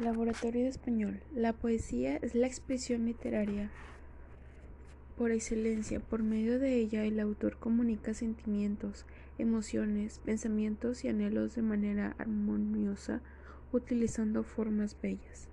[0.00, 1.20] Laboratorio de Español.
[1.34, 3.70] La poesía es la expresión literaria
[5.18, 6.00] por excelencia.
[6.00, 9.04] Por medio de ella el autor comunica sentimientos,
[9.36, 13.20] emociones, pensamientos y anhelos de manera armoniosa
[13.72, 15.48] utilizando formas bellas.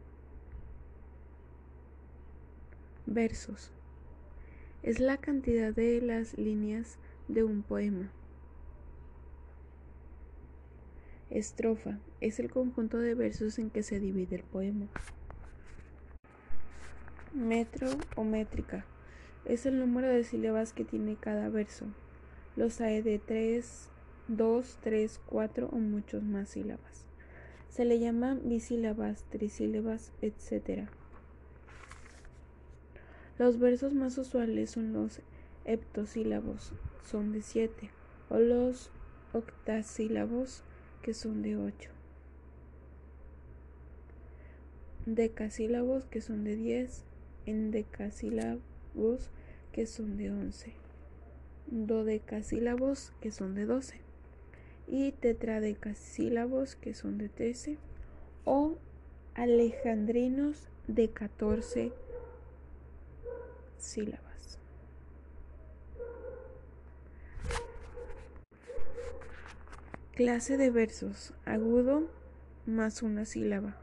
[3.06, 3.72] Versos.
[4.82, 8.12] Es la cantidad de las líneas de un poema.
[11.30, 14.88] Estrofa es el conjunto de versos en que se divide el poema.
[17.34, 18.86] Metro o métrica
[19.46, 21.86] es el número de sílabas que tiene cada verso.
[22.56, 23.90] Los hay de 3,
[24.30, 27.06] 2, 3, 4 o muchos más sílabas.
[27.70, 30.88] Se le llaman bisílabas, trisílabas, etc.
[33.38, 35.22] Los versos más usuales son los
[35.66, 36.74] heptosílabos,
[37.04, 37.92] son de 7,
[38.30, 38.90] o los
[39.34, 40.64] octasílabos,
[41.08, 41.90] que son de 8.
[45.06, 47.06] Decasílabos que son de 10,
[47.46, 49.30] endecasílabos
[49.72, 50.74] que son de 11,
[51.68, 54.02] dodecasílabos que son de 12
[54.86, 57.78] y tetradecasílabos que son de 13
[58.44, 58.76] o
[59.34, 61.94] alejandrinos de 14
[63.78, 64.27] sílabas.
[70.18, 71.32] Clase de versos.
[71.46, 72.10] Agudo
[72.66, 73.78] más una sílaba.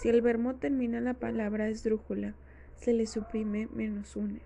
[0.00, 2.34] Si el verbo termina la palabra esdrújula,
[2.76, 4.40] se le suprime menos una.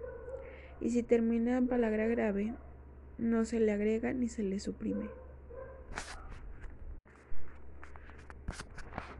[0.80, 2.52] Y si termina en palabra grave,
[3.16, 5.08] no se le agrega ni se le suprime.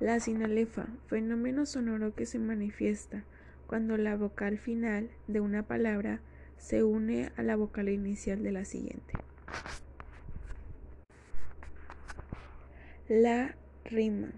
[0.01, 3.23] La sinalefa, fenómeno sonoro que se manifiesta
[3.69, 6.23] cuando la vocal final de una palabra
[6.57, 9.30] se une a la vocal inicial de la siguiente.
[13.11, 14.31] La rima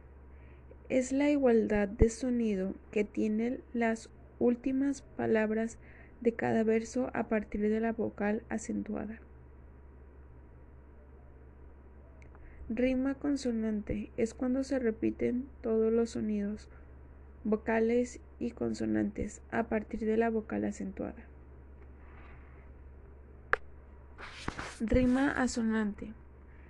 [0.88, 5.76] es la igualdad de sonido que tienen las últimas palabras
[6.22, 9.20] de cada verso a partir de la vocal acentuada.
[12.70, 16.70] Rima consonante es cuando se repiten todos los sonidos
[17.44, 21.26] vocales y consonantes a partir de la vocal acentuada.
[24.80, 26.14] Rima asonante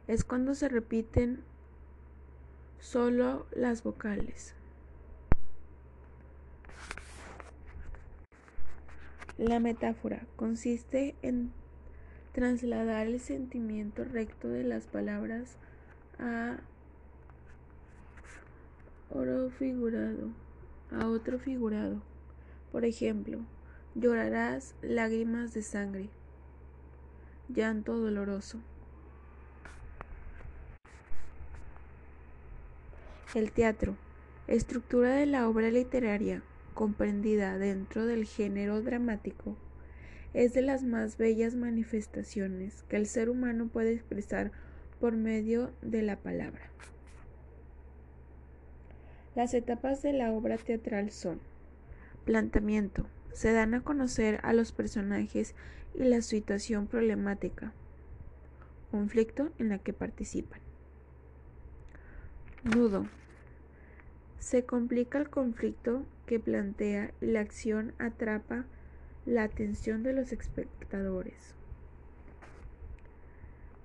[0.08, 1.44] es cuando se repiten
[2.82, 4.54] solo las vocales.
[9.38, 11.52] La metáfora consiste en
[12.32, 15.56] trasladar el sentimiento recto de las palabras
[16.18, 16.58] a
[19.10, 20.30] oro figurado,
[20.90, 22.02] a otro figurado.
[22.72, 23.38] Por ejemplo,
[23.94, 26.10] llorarás lágrimas de sangre,
[27.48, 28.58] llanto doloroso.
[33.34, 33.96] El teatro,
[34.46, 36.42] estructura de la obra literaria
[36.74, 39.56] comprendida dentro del género dramático,
[40.34, 44.52] es de las más bellas manifestaciones que el ser humano puede expresar
[45.00, 46.70] por medio de la palabra.
[49.34, 51.40] Las etapas de la obra teatral son
[52.26, 55.54] planteamiento, se dan a conocer a los personajes
[55.94, 57.72] y la situación problemática,
[58.90, 60.60] conflicto en la que participan.
[62.62, 63.06] Nudo,
[64.42, 68.64] se complica el conflicto que plantea y la acción atrapa
[69.24, 71.54] la atención de los espectadores.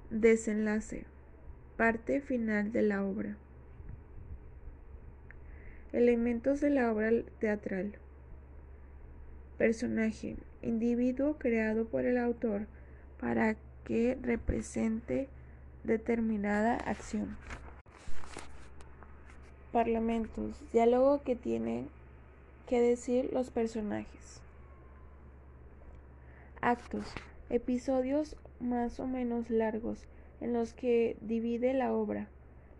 [0.09, 1.05] Desenlace.
[1.77, 3.37] Parte final de la obra.
[5.93, 7.93] Elementos de la obra teatral.
[9.59, 10.37] Personaje.
[10.63, 12.65] Individuo creado por el autor
[13.19, 15.29] para que represente
[15.83, 17.37] determinada acción.
[19.77, 21.87] Parlamentos, diálogo que tienen
[22.67, 24.41] que decir los personajes.
[26.61, 27.05] Actos,
[27.51, 30.07] episodios más o menos largos
[30.41, 32.27] en los que divide la obra.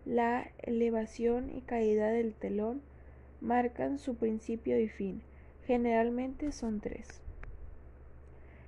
[0.06, 2.82] La elevación y caída del telón
[3.42, 5.22] marcan su principio y fin.
[5.68, 7.22] Generalmente son tres.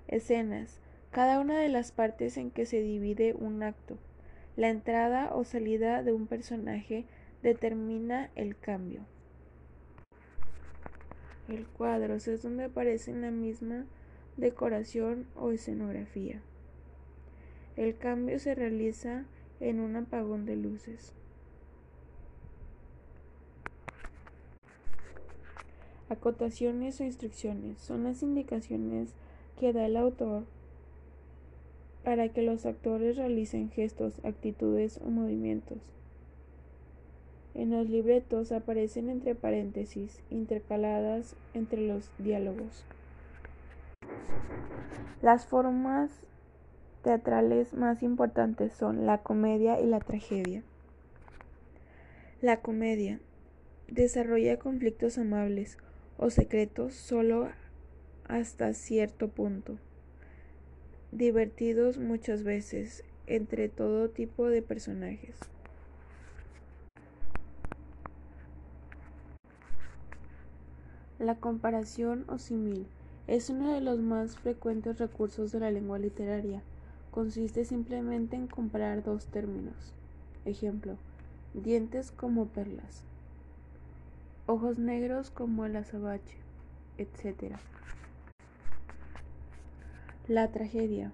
[0.07, 3.97] Escenas, cada una de las partes en que se divide un acto.
[4.55, 7.05] La entrada o salida de un personaje
[7.41, 9.05] determina el cambio.
[11.47, 13.85] El cuadro es donde aparece la misma
[14.37, 16.41] decoración o escenografía.
[17.75, 19.25] El cambio se realiza
[19.59, 21.13] en un apagón de luces.
[26.09, 29.13] Acotaciones o instrucciones son las indicaciones
[29.59, 30.45] que da el autor
[32.03, 35.98] para que los actores realicen gestos, actitudes o movimientos.
[37.59, 42.85] En los libretos aparecen entre paréntesis, intercaladas entre los diálogos.
[45.21, 46.09] Las formas
[47.03, 50.63] teatrales más importantes son la comedia y la tragedia.
[52.41, 53.19] La comedia
[53.89, 55.77] desarrolla conflictos amables
[56.17, 57.49] o secretos solo
[58.29, 59.77] hasta cierto punto,
[61.11, 65.35] divertidos muchas veces entre todo tipo de personajes.
[71.19, 72.87] La comparación o simil
[73.27, 76.61] es uno de los más frecuentes recursos de la lengua literaria.
[77.11, 79.93] Consiste simplemente en comparar dos términos.
[80.45, 80.95] Ejemplo,
[81.53, 83.03] dientes como perlas,
[84.45, 86.37] ojos negros como el azabache,
[86.97, 87.57] etc.
[90.29, 91.11] La tragedia.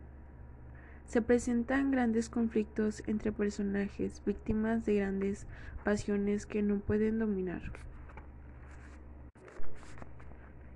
[1.07, 5.47] Se presentan grandes conflictos entre personajes víctimas de grandes
[5.83, 7.63] pasiones que no pueden dominar.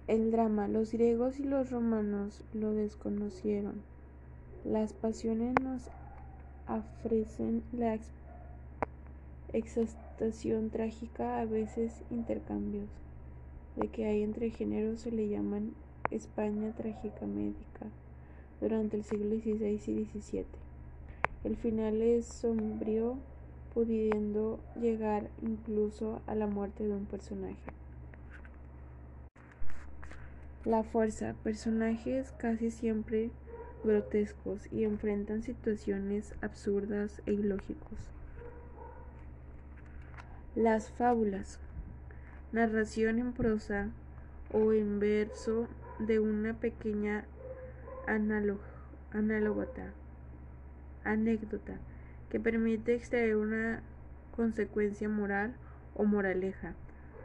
[0.10, 0.68] El drama.
[0.68, 3.84] Los griegos y los romanos lo desconocieron.
[4.66, 5.84] Las pasiones nos
[6.68, 8.00] ofrecen la
[9.54, 12.90] exaltación trágica, a veces intercambios
[13.76, 15.76] de que hay entre géneros se le llaman
[16.10, 17.86] España trágica médica
[18.60, 20.46] durante el siglo XVI y XVII.
[21.44, 23.18] El final es sombrío,
[23.76, 27.79] pudiendo llegar incluso a la muerte de un personaje.
[30.66, 33.32] La fuerza, personajes casi siempre
[33.86, 37.98] grotescos y enfrentan situaciones absurdas e ilógicos.
[40.58, 41.62] Las fábulas,
[42.52, 43.88] narración en prosa
[44.52, 47.24] o en verso de una pequeña
[51.06, 51.78] anécdota
[52.30, 53.82] que permite extraer una
[54.36, 55.56] consecuencia moral
[55.96, 56.74] o moraleja.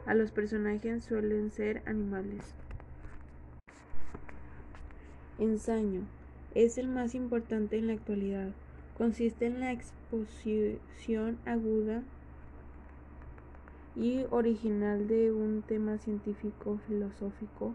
[0.05, 2.55] A los personajes suelen ser animales.
[5.37, 5.99] Ensayo
[6.53, 8.51] es el más importante en la actualidad.
[8.97, 12.03] Consiste en la exposición aguda
[13.97, 17.73] y original de un tema científico, filosófico,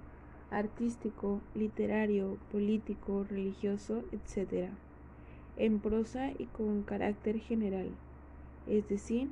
[0.51, 4.71] artístico, literario, político, religioso, etc.,
[5.56, 7.91] en prosa y con carácter general,
[8.67, 9.29] es decir,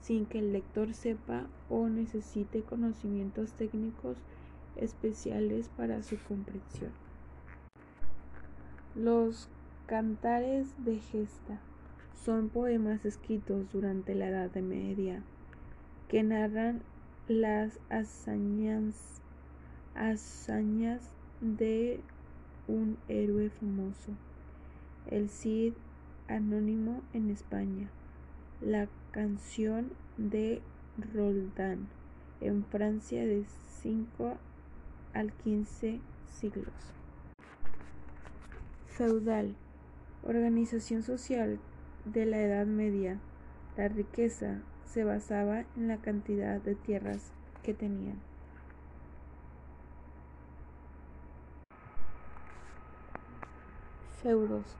[0.00, 4.16] sin que el lector sepa o necesite conocimientos técnicos
[4.76, 7.03] especiales para su comprensión.
[8.96, 9.48] Los
[9.86, 11.58] cantares de gesta
[12.24, 15.20] son poemas escritos durante la Edad Media
[16.08, 16.80] que narran
[17.26, 19.20] las hazañas,
[21.40, 21.98] de
[22.68, 24.12] un héroe famoso,
[25.10, 25.72] el Cid
[26.28, 27.90] anónimo en España,
[28.60, 30.62] la canción de
[31.12, 31.88] Roldán
[32.40, 33.44] en Francia de
[33.82, 34.36] 5
[35.14, 37.03] al 15 siglos.
[38.96, 39.56] Feudal,
[40.22, 41.58] organización social
[42.04, 43.18] de la Edad Media,
[43.76, 47.32] la riqueza se basaba en la cantidad de tierras
[47.64, 48.22] que tenían.
[54.22, 54.76] Feudos.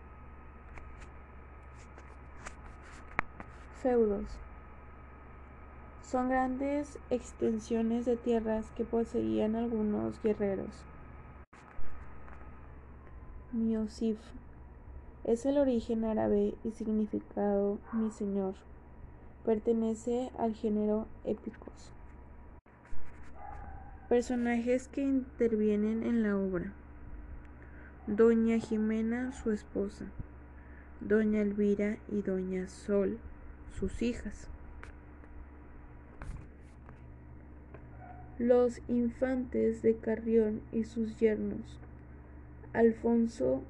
[3.83, 4.29] Feudos.
[6.03, 10.94] Son grandes extensiones de tierras que poseían algunos guerreros.
[13.55, 14.19] Miosif
[15.23, 18.55] es el origen árabe y significado mi señor.
[19.45, 21.93] Pertenece al género épicos.
[24.09, 26.73] Personajes que intervienen en la obra.
[28.09, 30.07] Doña Jimena, su esposa.
[31.01, 33.21] Doña Elvira y Doña Sol,
[33.79, 34.49] sus hijas.
[38.37, 41.84] Los infantes de Carrión y sus yernos.
[42.75, 43.63] Alfonso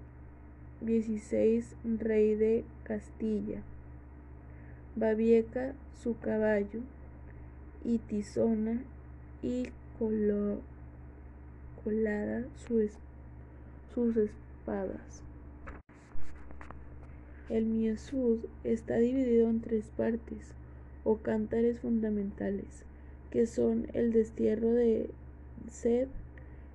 [0.85, 1.63] XVI,
[1.99, 3.63] rey de Castilla.
[4.97, 6.81] Babieca su caballo,
[7.85, 8.83] y Tizona
[9.43, 9.69] y
[11.85, 15.23] Colada sus espadas.
[17.51, 20.55] El Miesud está dividido en tres partes
[21.05, 22.85] o cántares fundamentales,
[23.31, 25.11] que son el destierro de
[25.71, 26.09] Sed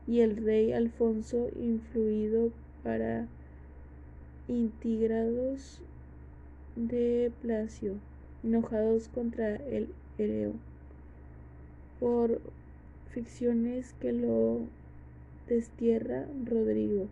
[0.09, 2.51] y el rey Alfonso influido
[2.83, 3.27] para
[4.47, 5.81] integrados
[6.75, 7.93] de Placio
[8.43, 10.53] enojados contra el Hereo
[11.99, 12.41] por
[13.11, 14.61] ficciones que lo
[15.47, 17.07] destierra Rodrigo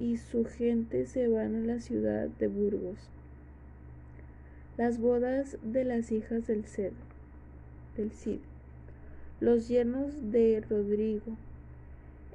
[0.00, 2.98] y su gente se van a la ciudad de Burgos.
[4.76, 6.92] Las bodas de las hijas del Ced.
[7.96, 8.38] del Cid.
[9.40, 11.36] Los yernos de Rodrigo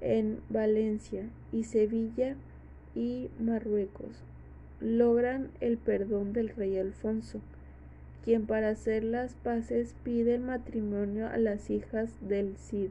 [0.04, 2.36] en Valencia y Sevilla
[2.94, 4.24] y Marruecos
[4.82, 7.40] logran el perdón del rey Alfonso,
[8.24, 12.90] quien para hacer las paces pide el matrimonio a las hijas del Cid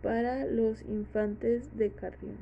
[0.00, 2.36] para los infantes de Carrión.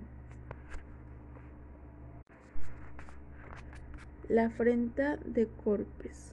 [4.29, 6.33] La afrenta de Corpes.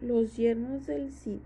[0.00, 1.40] Los yernos del Cid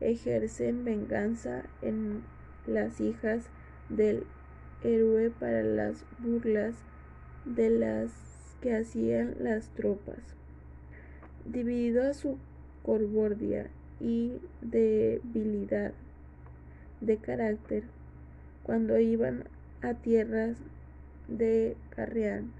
[0.00, 2.22] ejercen venganza en
[2.66, 3.44] las hijas
[3.88, 4.24] del
[4.86, 6.76] héroe para las burlas
[7.44, 8.12] de las
[8.60, 10.18] que hacían las tropas.
[11.44, 12.38] Dividido a su
[12.82, 13.68] corbordia
[14.00, 15.92] y debilidad
[17.00, 17.84] de carácter,
[18.62, 19.44] cuando iban
[19.82, 20.56] a tierras
[21.28, 22.52] de Carrián,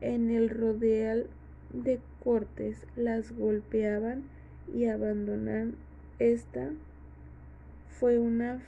[0.00, 1.26] en el rodeal
[1.72, 4.24] de Cortes las golpeaban
[4.72, 5.76] y abandonan.
[6.18, 6.70] Esta
[7.88, 8.60] fue una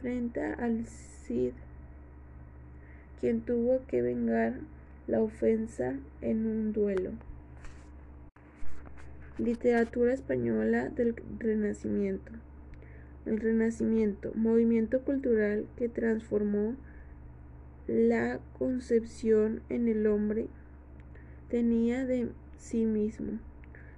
[0.00, 1.52] afrenta al Cid,
[3.20, 4.54] quien tuvo que vengar
[5.06, 7.10] la ofensa en un duelo.
[9.36, 12.32] Literatura española del Renacimiento.
[13.26, 16.76] El Renacimiento, movimiento cultural que transformó
[17.86, 20.46] la concepción en el hombre
[21.50, 23.38] tenía de sí mismo,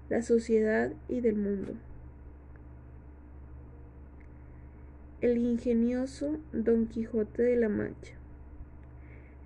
[0.08, 1.74] la sociedad y del mundo.
[5.22, 8.14] El ingenioso Don Quijote de la Mancha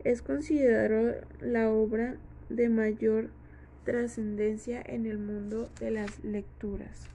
[0.04, 2.16] es considerado la obra
[2.49, 3.28] de mayor
[3.85, 7.11] trascendencia en el mundo de las lecturas.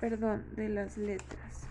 [0.00, 1.66] Perdón, de las letras.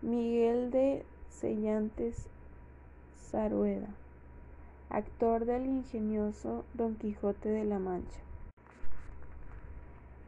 [0.00, 2.28] Miguel de Sellantes
[3.28, 3.88] Zarueda,
[4.88, 8.23] actor del ingenioso Don Quijote de la Mancha.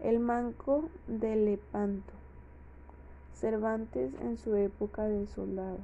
[0.03, 2.13] El manco de Lepanto.
[3.35, 5.79] Cervantes en su época de soldado.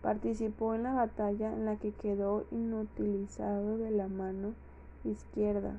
[0.00, 4.54] Participó en la batalla en la que quedó inutilizado de la mano
[5.04, 5.76] izquierda,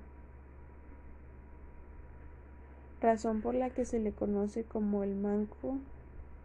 [3.02, 5.78] razón por la que se le conoce como el manco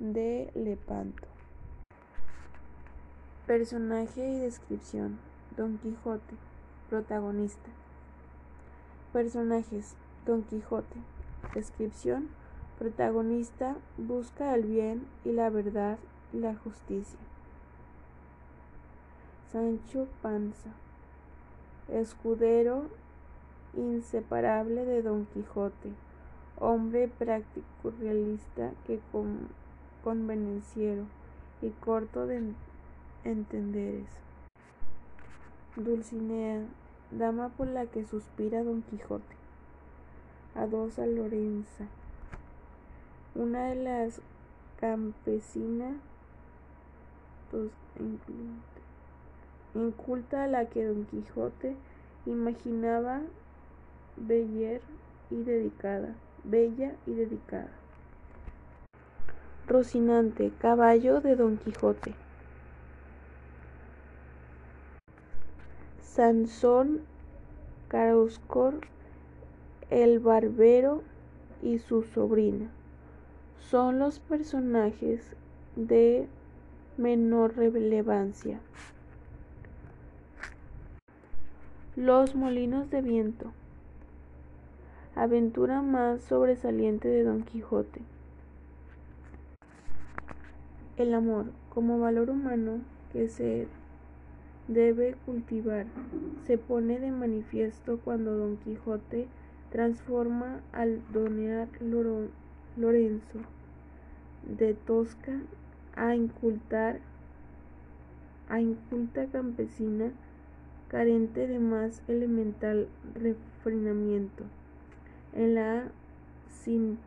[0.01, 1.29] de Lepanto.
[3.47, 5.19] Personaje y descripción.
[5.57, 6.35] Don Quijote,
[6.91, 7.71] protagonista.
[9.13, 9.95] Personajes.
[10.29, 10.99] Don Quijote.
[11.55, 12.29] Descripción.
[12.79, 15.99] Protagonista busca el bien y la verdad
[16.35, 17.19] y la justicia.
[19.51, 20.69] Sancho Panza,
[21.91, 22.91] escudero
[23.75, 25.93] inseparable de Don Quijote,
[26.59, 29.49] hombre práctico realista que con,
[31.63, 32.53] y corto de
[33.25, 34.11] entenderes.
[35.77, 36.61] Dulcinea,
[37.13, 39.38] dama por la que suspira Don Quijote.
[40.55, 41.85] Adosa Lorenza,
[43.35, 44.21] una de las
[44.81, 45.95] campesinas
[47.51, 47.71] pues,
[49.75, 51.77] inculta a la que Don Quijote
[52.27, 53.21] imaginaba
[54.17, 54.81] beller
[55.31, 56.15] y dedicada,
[56.45, 57.71] bella y dedicada.
[59.67, 62.15] Rocinante, caballo de Don Quijote.
[66.01, 67.03] Sansón
[67.89, 68.81] Caroscor,
[69.91, 71.03] el barbero
[71.63, 72.69] y su sobrina
[73.59, 75.35] son los personajes
[75.77, 76.27] de
[76.97, 78.61] menor relevancia.
[81.97, 83.53] Los molinos de viento.
[85.15, 88.03] Aventura más sobresaliente de Don Quijote.
[90.97, 92.81] El amor como valor humano
[93.13, 93.67] que se
[94.69, 95.87] debe cultivar
[96.47, 99.27] se pone de manifiesto cuando Don Quijote
[99.71, 101.69] transforma al donear
[102.77, 103.39] Lorenzo
[104.45, 105.41] de Tosca
[105.95, 107.01] a incultar
[108.49, 110.11] a inculta campesina
[110.89, 114.45] carente de más elemental refinamiento.
[115.35, 115.89] En la
[116.49, 116.99] sin,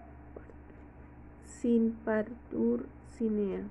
[1.46, 2.86] sin partur
[3.18, 3.62] cinea.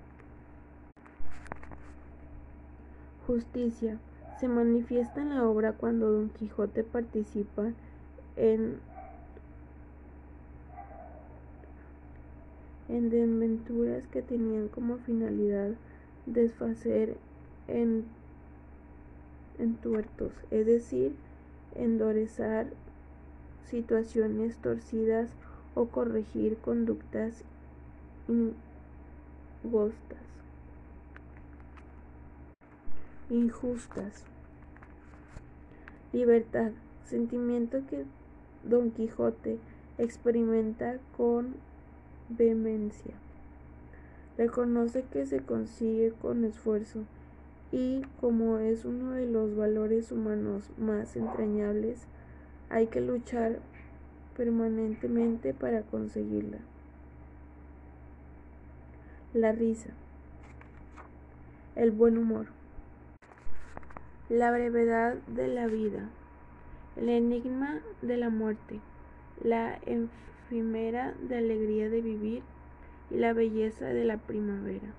[3.26, 3.98] Justicia
[4.40, 7.70] se manifiesta en la obra cuando Don Quijote participa
[8.40, 8.80] en
[12.88, 15.70] en desventuras que tenían como finalidad
[16.26, 17.16] desfacer
[17.68, 18.04] en
[19.58, 21.14] entuertos, es decir,
[21.76, 22.66] enderezar
[23.66, 25.30] situaciones torcidas
[25.76, 27.44] o corregir conductas
[28.26, 30.18] ingostas,
[33.28, 34.24] injustas.
[36.12, 36.72] Libertad,
[37.04, 38.04] sentimiento que
[38.64, 39.58] Don Quijote
[39.98, 41.54] experimenta con
[42.28, 43.14] vehemencia.
[44.38, 47.04] Reconoce que se consigue con esfuerzo
[47.72, 52.06] y como es uno de los valores humanos más entrañables,
[52.68, 53.60] hay que luchar
[54.36, 56.58] permanentemente para conseguirla.
[59.34, 59.90] La risa.
[61.76, 62.46] El buen humor.
[64.28, 66.08] La brevedad de la vida.
[67.00, 68.78] El enigma de la muerte.
[69.42, 72.42] La efímera de alegría de vivir
[73.10, 74.92] y la belleza de la primavera.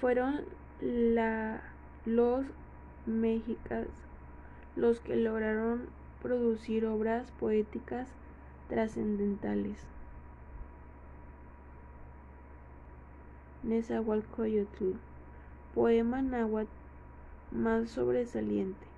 [0.00, 0.40] Fueron
[2.06, 2.46] los
[3.04, 3.86] mexicas
[4.76, 5.82] los que lograron
[6.22, 8.08] producir obras poéticas
[8.70, 9.76] trascendentales.
[13.62, 14.94] Nezahualcóyotl,
[15.74, 16.70] poema náhuatl
[17.52, 18.89] más sobresaliente.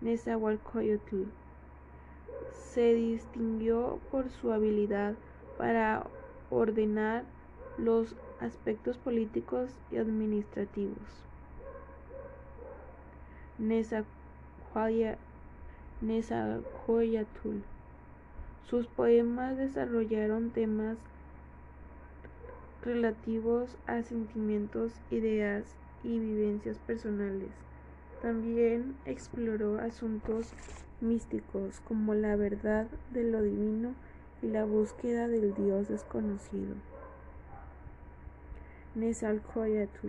[0.00, 1.24] Nezahualcóyotl
[2.52, 5.14] se distinguió por su habilidad
[5.58, 6.06] para
[6.50, 7.24] ordenar
[7.76, 10.96] los aspectos políticos y administrativos.
[13.58, 15.18] Nezahualcóyotl.
[18.64, 20.96] Sus poemas desarrollaron temas
[22.82, 27.69] relativos a sentimientos, ideas y vivencias personales.
[28.22, 30.52] También exploró asuntos
[31.00, 33.94] místicos como la verdad de lo divino
[34.42, 36.74] y la búsqueda del Dios desconocido.
[38.94, 40.08] Nezahualcóyotl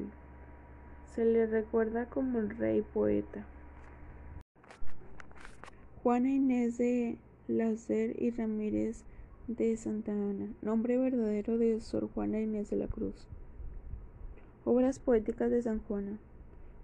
[1.15, 3.45] se le recuerda como el rey poeta.
[6.03, 9.03] Juana Inés de Lacer y Ramírez
[9.47, 13.27] de Santa Ana, nombre verdadero de Sor Juana Inés de la Cruz.
[14.65, 16.17] Obras poéticas de San Juana.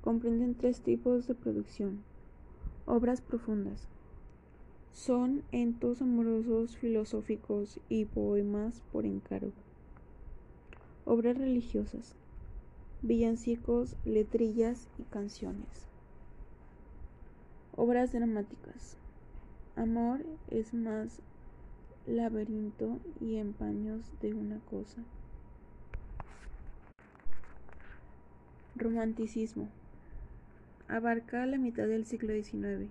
[0.07, 2.01] Comprenden tres tipos de producción.
[2.85, 3.89] Obras profundas.
[4.93, 9.51] Son entos amorosos, filosóficos y poemas por encargo.
[11.03, 12.15] Obras religiosas.
[13.01, 15.89] Villancicos, letrillas y canciones.
[17.75, 18.95] Obras dramáticas.
[19.75, 21.19] Amor es más
[22.05, 25.03] laberinto y empaños de una cosa.
[28.77, 29.67] Romanticismo.
[30.89, 32.89] Abarca la mitad del siglo XIX.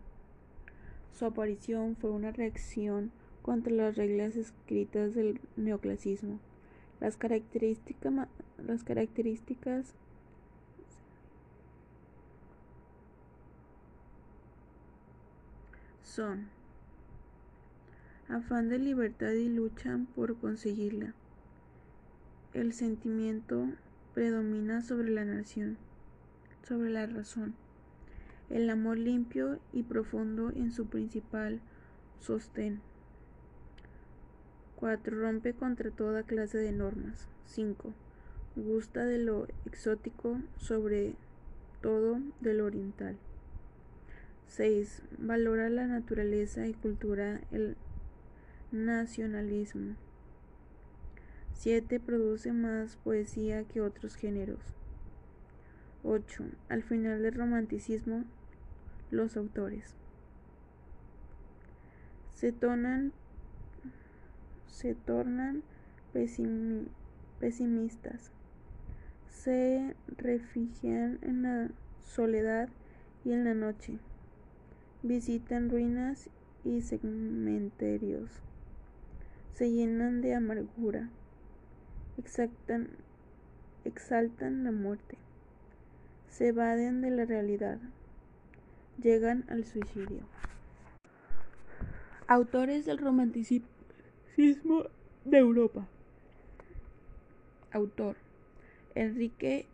[1.12, 6.38] Su aparición fue una reacción contra las reglas escritas del neoclasismo.
[7.00, 8.28] Las, características
[16.02, 16.48] son
[18.28, 21.14] afán de libertad y lucha por conseguirla.
[22.52, 23.68] El sentimiento
[24.12, 25.78] predomina sobre la nación,
[26.62, 27.65] sobre la razón.
[28.48, 31.61] El amor limpio y profundo en su principal
[32.20, 32.80] sostén.
[34.76, 35.20] 4.
[35.20, 37.28] Rompe contra toda clase de normas.
[37.46, 37.92] 5.
[38.54, 41.14] Gusta de lo exótico, sobre
[41.80, 43.16] todo de lo oriental.
[44.46, 45.02] 6.
[45.18, 47.76] Valora la naturaleza y cultura, el
[48.70, 49.96] nacionalismo.
[51.54, 51.98] 7.
[51.98, 54.61] Produce más poesía que otros géneros.
[56.04, 56.44] 8.
[56.68, 58.24] Al final del romanticismo,
[59.11, 59.95] los autores.
[62.35, 62.55] Se,
[64.66, 65.62] se tornan
[67.40, 68.31] pesimistas,
[69.29, 71.71] se refugian en la
[72.03, 72.69] soledad
[73.25, 73.99] y en la noche,
[75.03, 76.31] visitan ruinas
[76.64, 78.31] y cementerios,
[79.55, 81.09] se llenan de amargura,
[82.19, 82.88] exaltan,
[83.85, 85.16] exaltan la muerte.
[86.29, 87.79] Se evaden de la realidad,
[89.02, 90.20] llegan al suicidio.
[92.26, 93.64] Autores del romanticismo
[95.24, 95.87] de Europa.
[97.72, 98.16] Autor
[98.94, 99.66] Enrique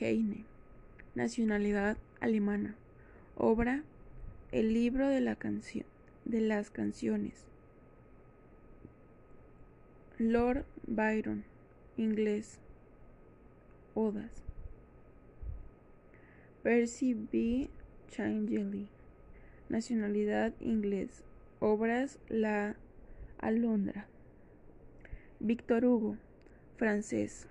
[0.00, 0.44] Heine.
[1.14, 2.76] Nacionalidad alemana.
[3.36, 3.82] Obra
[4.52, 5.86] El libro de la canción
[6.24, 7.44] de las canciones.
[10.18, 11.44] Lord Byron.
[11.96, 12.58] Inglés.
[13.94, 14.42] Odas.
[16.62, 17.70] Percy B.
[18.08, 18.88] Changely.
[19.68, 21.24] Nacionalidad inglés.
[21.60, 22.76] Obras La
[23.38, 24.06] Alondra.
[25.40, 26.16] Víctor Hugo.
[26.76, 27.48] Francés.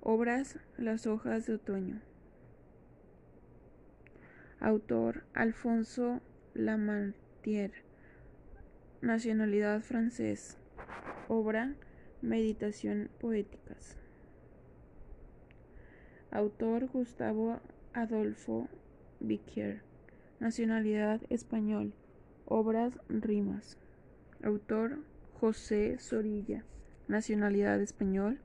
[0.00, 2.00] Obras Las hojas de otoño.
[4.60, 6.20] Autor Alfonso
[6.54, 7.72] Lamartier.
[9.00, 10.56] Nacionalidad francés.
[11.28, 11.74] Obra
[12.22, 13.98] Meditación poéticas.
[16.30, 17.60] Autor Gustavo
[17.92, 18.68] Adolfo
[19.24, 19.82] Biquier.
[20.40, 21.94] Nacionalidad español.
[22.44, 23.78] Obras rimas.
[24.42, 24.98] Autor
[25.40, 26.64] José Zorilla.
[27.08, 28.38] Nacionalidad español.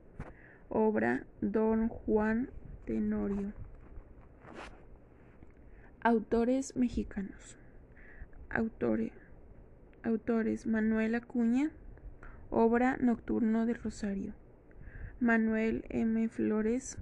[0.68, 2.48] Obra Don Juan
[2.86, 3.52] Tenorio.
[6.02, 7.56] Autores mexicanos.
[8.48, 9.12] Autores.
[10.66, 11.70] Manuel Acuña.
[12.48, 14.32] Obra Nocturno de Rosario.
[15.20, 16.28] Manuel M.
[16.28, 16.96] Flores.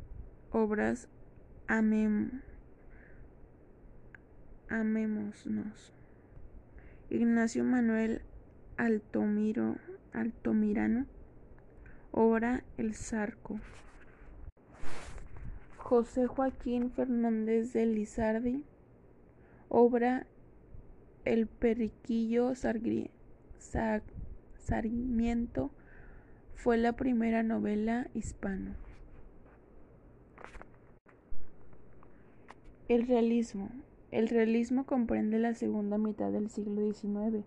[0.50, 1.08] Obras
[1.68, 2.47] Amem.
[4.70, 5.92] Amémonos.
[7.09, 8.20] Ignacio Manuel
[8.76, 9.78] Altomirano.
[12.12, 13.61] Obra El Zarco.
[15.78, 18.62] José Joaquín Fernández de Lizardi.
[19.70, 20.26] Obra
[21.24, 22.52] El Periquillo
[24.59, 25.70] Sarmiento.
[26.57, 28.76] Fue la primera novela hispana.
[32.88, 33.70] El realismo.
[34.11, 37.44] El realismo comprende la segunda mitad del siglo XIX.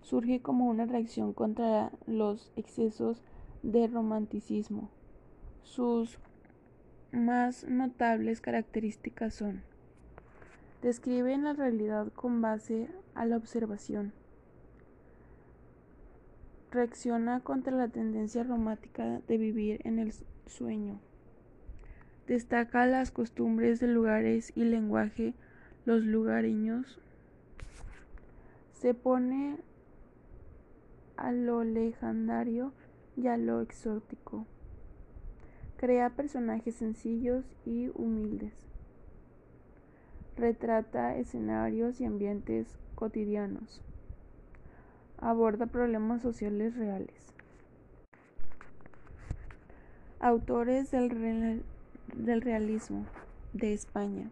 [0.00, 3.22] Surge como una reacción contra los excesos
[3.62, 4.90] de romanticismo.
[5.62, 6.18] Sus
[7.12, 9.62] más notables características son
[10.82, 14.12] describen la realidad con base a la observación.
[16.72, 20.12] Reacciona contra la tendencia romántica de vivir en el
[20.46, 20.98] sueño.
[22.26, 25.34] Destaca las costumbres de lugares y lenguaje
[25.84, 26.98] los lugareños.
[28.72, 29.58] Se pone
[31.16, 32.72] a lo legendario
[33.16, 34.46] y a lo exótico.
[35.76, 38.52] Crea personajes sencillos y humildes.
[40.36, 43.82] Retrata escenarios y ambientes cotidianos.
[45.18, 47.34] Aborda problemas sociales reales.
[50.20, 53.04] Autores del realismo
[53.52, 54.30] de España.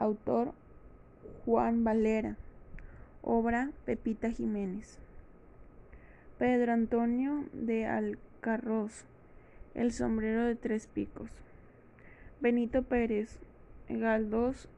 [0.00, 0.54] Autor
[1.44, 2.36] Juan Valera.
[3.20, 4.98] Obra Pepita Jiménez.
[6.38, 9.04] Pedro Antonio de Alcarroz.
[9.74, 11.30] El sombrero de tres picos.
[12.40, 13.38] Benito Pérez.
[13.90, 14.68] Galdós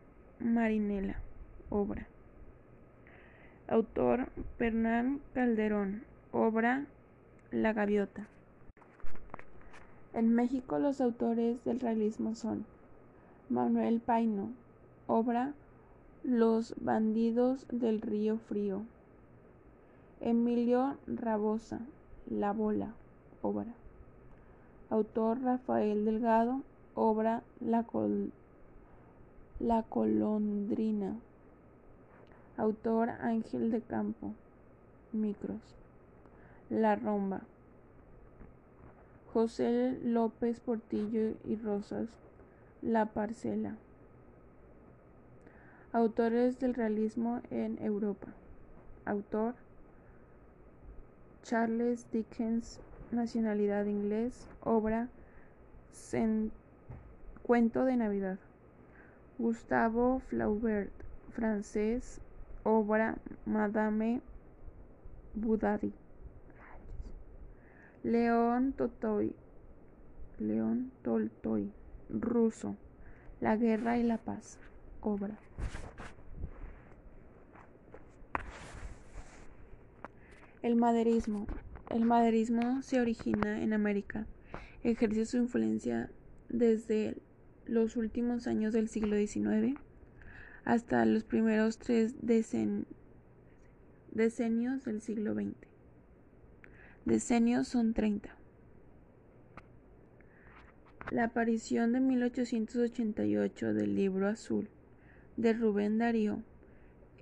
[0.41, 1.21] Marinela.
[1.71, 2.09] Obra.
[3.69, 6.03] Autor Pernán Calderón.
[6.33, 6.87] Obra
[7.53, 8.27] La Gaviota.
[10.15, 12.67] En México los autores del realismo son
[13.49, 14.51] Manuel Paino,
[15.07, 15.55] obra
[16.23, 18.83] Los bandidos del río frío.
[20.21, 21.81] Emilio Rabosa,
[22.31, 22.95] La bola,
[23.43, 23.75] obra.
[24.91, 26.63] Autor Rafael Delgado,
[26.95, 27.85] obra La,
[29.59, 31.17] La colondrina.
[32.57, 34.33] Autor Ángel de Campo,
[35.13, 35.61] micros.
[36.71, 37.41] La romba.
[39.33, 42.09] José López Portillo y Rosas,
[42.83, 43.77] La Parcela.
[45.95, 48.29] Autores del realismo en Europa.
[49.05, 49.55] Autor
[51.43, 55.09] Charles Dickens, nacionalidad inglés, obra
[57.43, 58.39] Cuento de Navidad.
[59.39, 60.93] Gustavo Flaubert,
[61.33, 62.23] francés,
[62.63, 64.23] obra Madame
[65.35, 65.93] Bovary.
[68.03, 69.35] León Tolstoy,
[70.39, 71.71] León Tolstoy,
[72.09, 72.77] ruso,
[73.43, 74.59] La guerra y la paz,
[75.03, 75.39] obra.
[80.63, 81.47] El maderismo.
[81.91, 84.27] El maderismo se origina en América.
[84.83, 86.11] Ejerce su influencia
[86.49, 87.17] desde
[87.67, 89.79] los últimos años del siglo XIX
[90.65, 92.87] hasta los primeros tres decenios
[94.85, 95.73] del siglo XX
[97.05, 98.37] decenios son 30.
[101.11, 104.69] La aparición de 1888 del libro azul
[105.43, 106.41] de Rubén Darío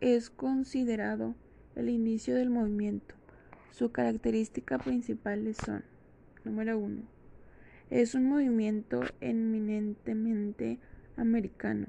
[0.03, 1.35] es considerado
[1.75, 3.15] el inicio del movimiento.
[3.71, 5.85] Su característica principales son,
[6.45, 7.01] número 1,
[7.89, 10.79] es un movimiento eminentemente
[11.17, 11.87] americano.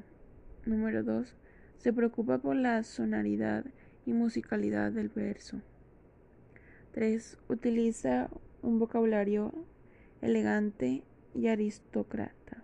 [0.66, 1.36] Número 2,
[1.78, 3.66] se preocupa por la sonoridad
[4.06, 5.62] y musicalidad del verso.
[6.94, 7.40] 3.
[7.50, 8.30] Utiliza
[8.62, 9.54] un vocabulario
[10.22, 11.04] elegante
[11.36, 12.61] y aristócrata.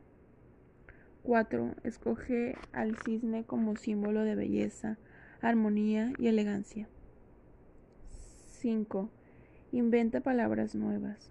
[1.27, 1.75] 4.
[1.83, 4.97] Escoge al cisne como símbolo de belleza,
[5.41, 6.87] armonía y elegancia.
[8.61, 9.09] 5.
[9.73, 11.29] Inventa palabras nuevas.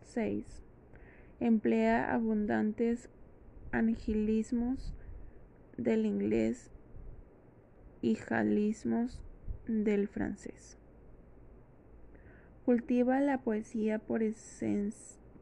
[0.00, 0.46] 6.
[1.40, 3.10] Emplea abundantes
[3.70, 4.94] angilismos
[5.76, 6.70] del inglés
[8.00, 9.20] y jalismos
[9.68, 10.78] del francés.
[12.64, 14.22] Cultiva la poesía por,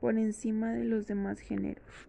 [0.00, 2.08] por encima de los demás géneros.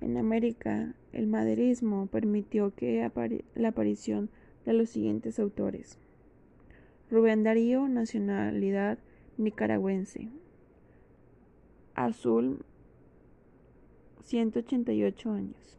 [0.00, 3.08] En América el maderismo permitió que
[3.54, 4.30] la aparición
[4.64, 5.98] de los siguientes autores.
[7.10, 8.98] Rubén Darío, nacionalidad
[9.36, 10.28] nicaragüense.
[11.94, 12.64] Azul,
[14.22, 15.78] 188 años.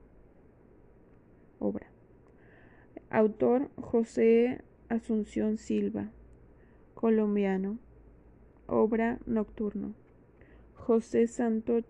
[1.60, 1.88] Obra.
[3.10, 6.12] Autor José Asunción Silva,
[6.95, 7.79] colombiano.
[8.67, 9.93] Obra Nocturno.
[10.75, 11.81] José Santo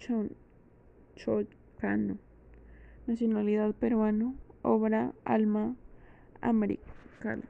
[3.07, 4.35] Nacionalidad peruano.
[4.61, 5.75] Obra Alma
[6.39, 7.41] Americana.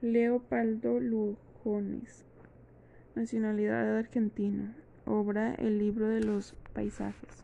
[0.00, 2.24] Leopoldo Lujones,
[3.16, 4.76] nacionalidad argentina.
[5.06, 7.42] Obra El libro de los paisajes.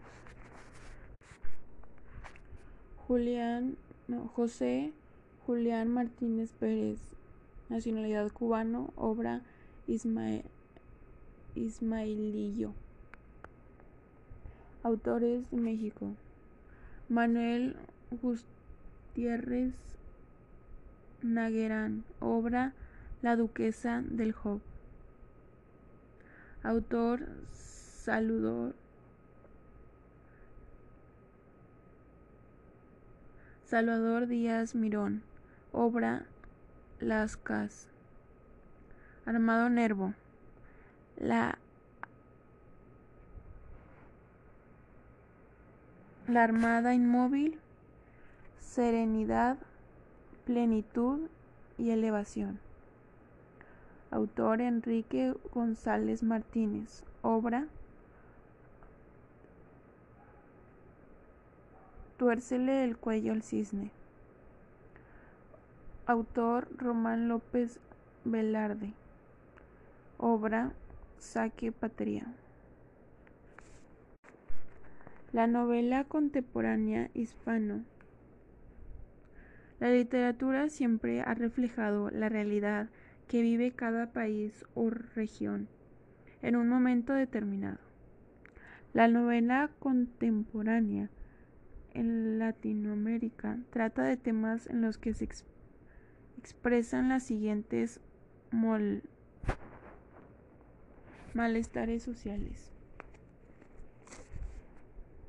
[3.08, 3.76] Julián,
[4.34, 4.92] José
[5.46, 7.00] Julián Martínez Pérez,
[7.68, 9.42] nacionalidad cubano, obra
[11.54, 12.72] Ismailillo.
[14.84, 16.14] Autores de México.
[17.08, 17.74] Manuel
[18.22, 19.74] Gutiérrez
[21.22, 22.74] Naguerán, obra
[23.22, 24.60] La Duquesa del Job.
[26.62, 28.74] Autor Saludor
[33.64, 35.22] Salvador Díaz Mirón,
[35.72, 36.26] obra
[37.00, 37.88] Las Cas.
[39.24, 40.12] Armado Nervo.
[41.16, 41.58] La,
[46.28, 47.58] la Armada Inmóvil,
[48.58, 49.58] Serenidad,
[50.46, 51.28] Plenitud
[51.76, 52.58] y Elevación.
[54.10, 57.04] Autor Enrique González Martínez.
[57.22, 57.66] Obra
[62.16, 63.90] Tuércele el cuello al cisne.
[66.06, 67.80] Autor Román López
[68.24, 68.92] Velarde.
[70.18, 70.72] Obra
[71.18, 72.26] Saque Patria.
[75.34, 77.84] La novela contemporánea hispano.
[79.80, 82.88] La literatura siempre ha reflejado la realidad
[83.26, 85.66] que vive cada país o región
[86.40, 87.80] en un momento determinado.
[88.92, 91.10] La novela contemporánea
[91.94, 95.28] en Latinoamérica trata de temas en los que se
[96.38, 97.98] expresan las siguientes
[101.34, 102.73] malestares sociales.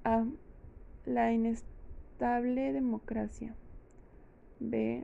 [0.05, 0.23] A.
[1.05, 3.55] La inestable democracia.
[4.59, 5.03] B.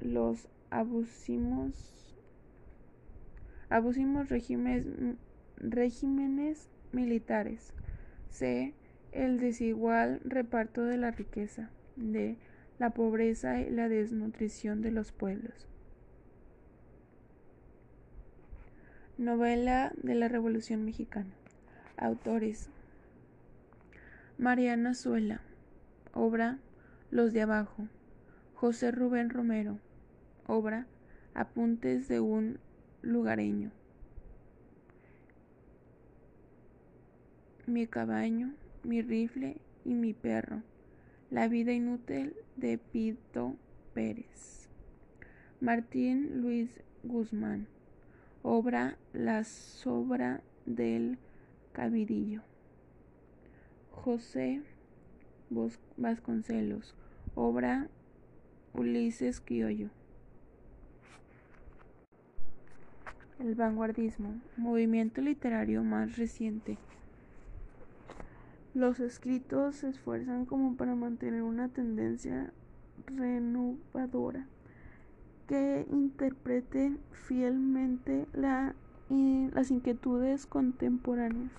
[0.00, 2.16] Los abusivos,
[3.68, 5.16] abusivos regímenes,
[5.56, 7.72] regímenes militares.
[8.28, 8.74] C
[9.12, 12.36] el desigual reparto de la riqueza, de
[12.78, 15.68] la pobreza y la desnutrición de los pueblos.
[19.16, 21.30] Novela de la Revolución Mexicana.
[21.96, 22.70] Autores.
[24.40, 25.42] Mariana Suela.
[26.14, 26.58] Obra
[27.10, 27.88] Los de Abajo.
[28.54, 29.78] José Rubén Romero.
[30.46, 30.86] Obra
[31.34, 32.58] Apuntes de un
[33.02, 33.70] lugareño.
[37.66, 40.62] Mi cabaño mi rifle y mi perro.
[41.30, 43.56] La vida inútil de Pito
[43.92, 44.70] Pérez.
[45.60, 46.70] Martín Luis
[47.02, 47.66] Guzmán.
[48.42, 51.18] Obra La sobra del
[51.74, 52.49] cabidillo.
[54.04, 54.62] José
[55.96, 56.94] Vasconcelos.
[57.34, 57.88] Obra
[58.74, 59.88] Ulises Criollo.
[63.38, 66.76] El vanguardismo, movimiento literario más reciente
[68.72, 72.52] los escritos se esfuerzan como para mantener una tendencia
[73.06, 74.46] renovadora
[75.48, 78.76] que interprete fielmente la,
[79.52, 81.50] las inquietudes contemporáneas.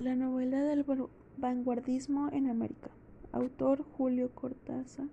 [0.00, 0.84] La novela del
[1.36, 2.90] vanguardismo en América.
[3.30, 5.06] Autor Julio Cortázar.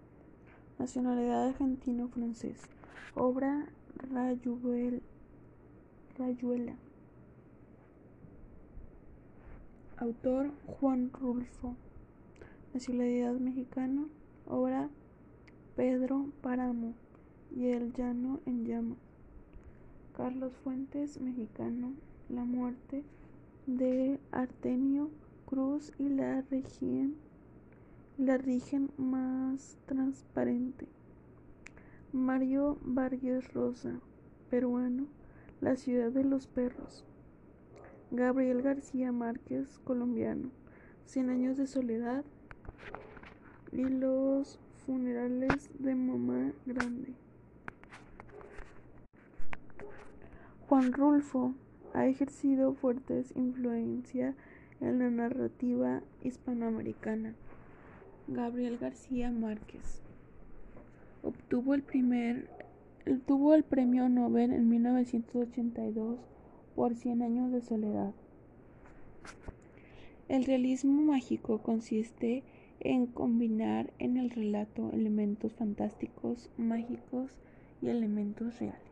[0.79, 2.63] Nacionalidad argentino-francés.
[3.13, 3.69] Obra
[6.17, 6.73] Rayuela.
[9.97, 11.75] Autor Juan Rulfo.
[12.73, 14.07] Nacionalidad mexicana.
[14.47, 14.89] Obra
[15.75, 16.95] Pedro Páramo
[17.55, 18.97] y El Llano en Llamas.
[20.17, 21.93] Carlos Fuentes, mexicano.
[22.29, 23.03] La muerte
[23.67, 25.09] de Artemio
[25.45, 27.15] Cruz y la región,
[28.17, 30.87] la rigen más transparente.
[32.11, 33.99] Mario Vargas Rosa,
[34.49, 35.07] peruano.
[35.61, 37.05] La ciudad de los perros.
[38.09, 40.49] Gabriel García Márquez, colombiano,
[41.05, 42.25] Cien años de soledad
[43.71, 47.13] y los funerales de mamá grande.
[50.67, 51.53] Juan Rulfo
[51.93, 54.35] ha ejercido fuertes influencia
[54.79, 57.35] en la narrativa hispanoamericana.
[58.27, 60.01] Gabriel García Márquez
[61.23, 62.49] obtuvo el primer
[63.25, 66.19] tuvo el premio Nobel en 1982
[66.75, 68.13] por Cien años de soledad.
[70.29, 72.43] El realismo mágico consiste
[72.79, 77.31] en combinar en el relato elementos fantásticos, mágicos
[77.81, 78.90] y elementos reales.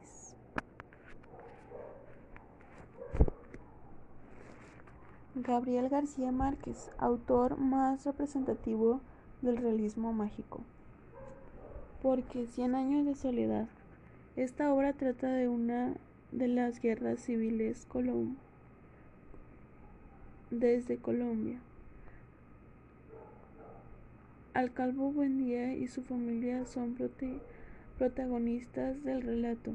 [5.35, 8.99] Gabriel García Márquez, autor más representativo
[9.41, 10.61] del realismo mágico.
[12.01, 13.67] Porque Cien años de soledad.
[14.35, 15.93] Esta obra trata de una
[16.31, 18.49] de las guerras civiles colombianas
[20.51, 21.59] desde Colombia.
[24.53, 26.97] Al Calvo Buendía y su familia son
[27.97, 29.73] protagonistas del relato,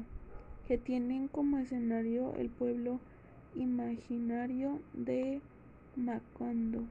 [0.67, 2.99] que tienen como escenario el pueblo
[3.55, 5.41] imaginario de
[5.95, 6.83] Macondo.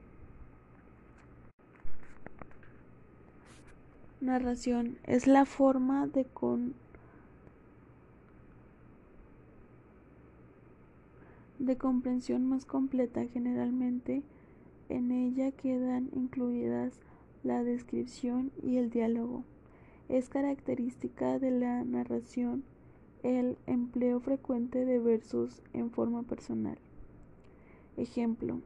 [4.21, 6.73] Narración es la forma de con
[11.59, 13.25] de comprensión más completa.
[13.25, 14.23] Generalmente
[14.89, 16.99] en ella quedan incluidas
[17.43, 19.43] la descripción y el diálogo.
[20.09, 22.63] Es característica de la narración
[23.25, 26.77] el empleo frecuente de versos en forma personal.
[27.97, 28.61] Ejemplo,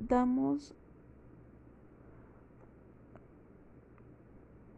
[0.00, 0.74] damos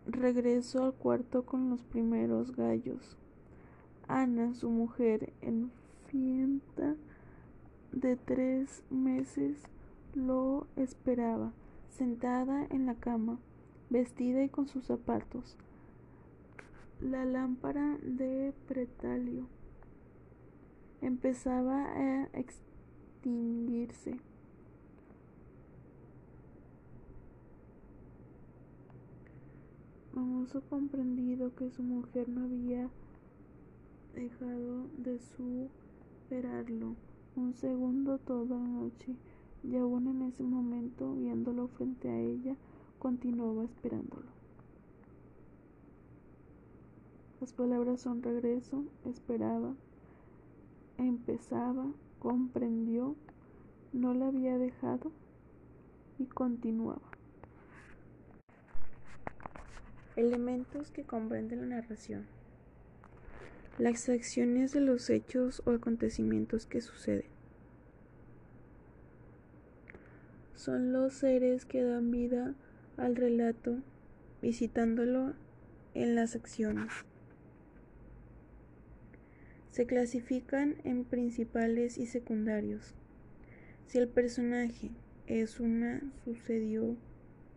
[0.06, 3.16] regreso al cuarto con los primeros gallos.
[4.08, 6.96] Ana, su mujer, enfienta
[7.92, 9.62] de tres meses
[10.14, 11.52] lo esperaba,
[11.90, 13.38] sentada en la cama,
[13.88, 15.56] vestida y con sus zapatos.
[17.00, 19.46] La lámpara de pretalio
[21.02, 24.18] empezaba a extinguirse.
[30.14, 32.88] Mamoso comprendido que su mujer no había
[34.14, 36.96] dejado de superarlo
[37.37, 39.14] un segundo toda la noche,
[39.62, 42.56] y aún en ese momento, viéndolo frente a ella,
[42.98, 44.36] continuaba esperándolo.
[47.40, 49.75] Las palabras son regreso, esperaba,
[50.96, 53.14] empezaba, comprendió,
[53.92, 55.12] no la había dejado
[56.18, 57.03] y continuaba.
[60.16, 62.25] Elementos que comprenden la narración.
[63.79, 67.27] Las acciones de los hechos o acontecimientos que suceden.
[70.55, 72.55] Son los seres que dan vida
[72.96, 73.77] al relato,
[74.40, 75.35] visitándolo
[75.92, 76.90] en las acciones.
[79.76, 82.94] Se clasifican en principales y secundarios.
[83.84, 84.90] Si el personaje
[85.26, 86.96] es una sucedió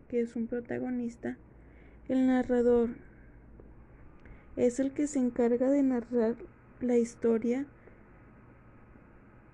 [0.10, 1.38] que es un protagonista,
[2.10, 2.90] el narrador
[4.58, 6.36] es el que se encarga de narrar
[6.82, 7.66] la historia,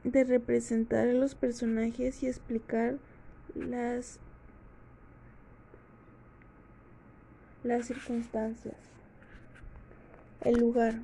[0.03, 2.97] de representar a los personajes y explicar
[3.53, 4.19] las,
[7.63, 8.77] las circunstancias.
[10.41, 10.95] El lugar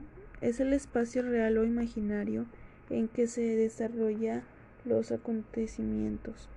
[0.41, 2.45] es el espacio real o imaginario
[2.89, 4.43] en que se desarrolla
[4.85, 6.49] los acontecimientos.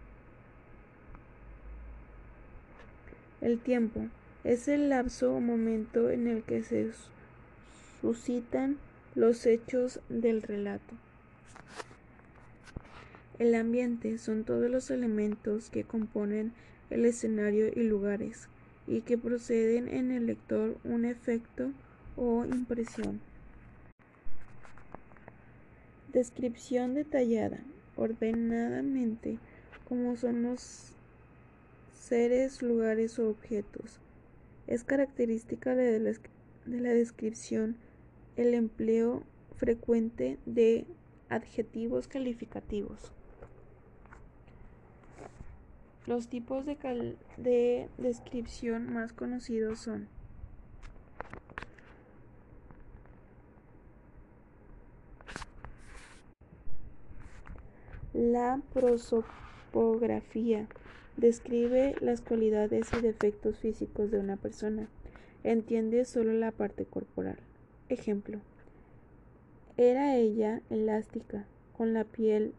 [3.40, 4.08] El tiempo
[4.42, 6.90] es el lapso o momento en el que se
[8.00, 8.78] suscitan
[9.14, 10.94] los hechos del relato.
[13.38, 16.52] El ambiente son todos los elementos que componen
[16.90, 18.48] el escenario y lugares
[18.86, 21.72] y que proceden en el lector un efecto
[22.16, 23.20] o impresión.
[26.14, 27.61] Descripción detallada,
[27.96, 29.38] ordenadamente,
[29.87, 30.94] como son los
[31.92, 34.00] seres, lugares o objetos.
[34.66, 36.12] Es característica de la,
[36.64, 37.77] de la descripción
[38.37, 39.24] el empleo
[39.57, 40.87] frecuente de
[41.29, 43.12] adjetivos calificativos.
[46.06, 50.08] Los tipos de, descripción más conocidos son
[58.33, 60.66] la prosopografía.
[61.16, 64.88] Describe las cualidades y defectos físicos de una persona.
[65.42, 67.38] Entiende solo la parte corporal.
[67.88, 68.40] Ejemplo.
[69.77, 71.46] Era ella elástica,
[71.77, 72.54] con la piel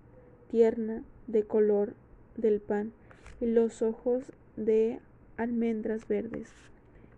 [0.49, 1.93] tierna de color
[2.38, 2.91] del pan
[3.39, 4.99] y los ojos de
[5.38, 6.49] almendras verdes,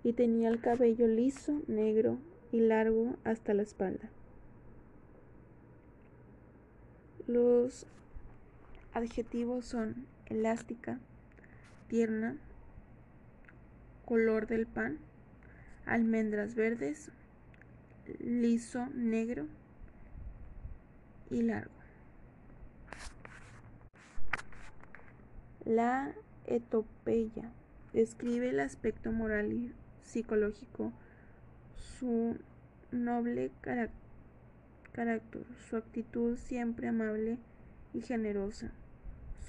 [0.04, 2.18] y tenía el cabello liso, negro
[2.52, 4.10] y largo hasta la espalda.
[7.28, 7.86] Los
[8.98, 11.00] adjetivos son elástica,
[11.88, 12.36] tierna,
[14.06, 14.98] color del pan,
[15.86, 17.12] almendras verdes,
[18.20, 19.48] liso negro
[21.30, 21.72] y largo.
[25.66, 26.14] La
[26.45, 27.52] etopeya
[27.93, 30.91] describe el aspecto moral y psicológico,
[31.76, 32.38] su
[32.91, 37.38] noble carácter, su actitud siempre amable
[37.93, 38.72] y generosa,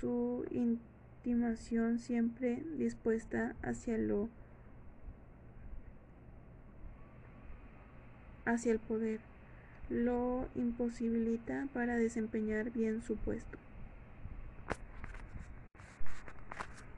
[0.01, 4.29] su intimación siempre dispuesta hacia lo
[8.45, 9.21] hacia el poder,
[9.91, 13.59] lo imposibilita para desempeñar bien su puesto.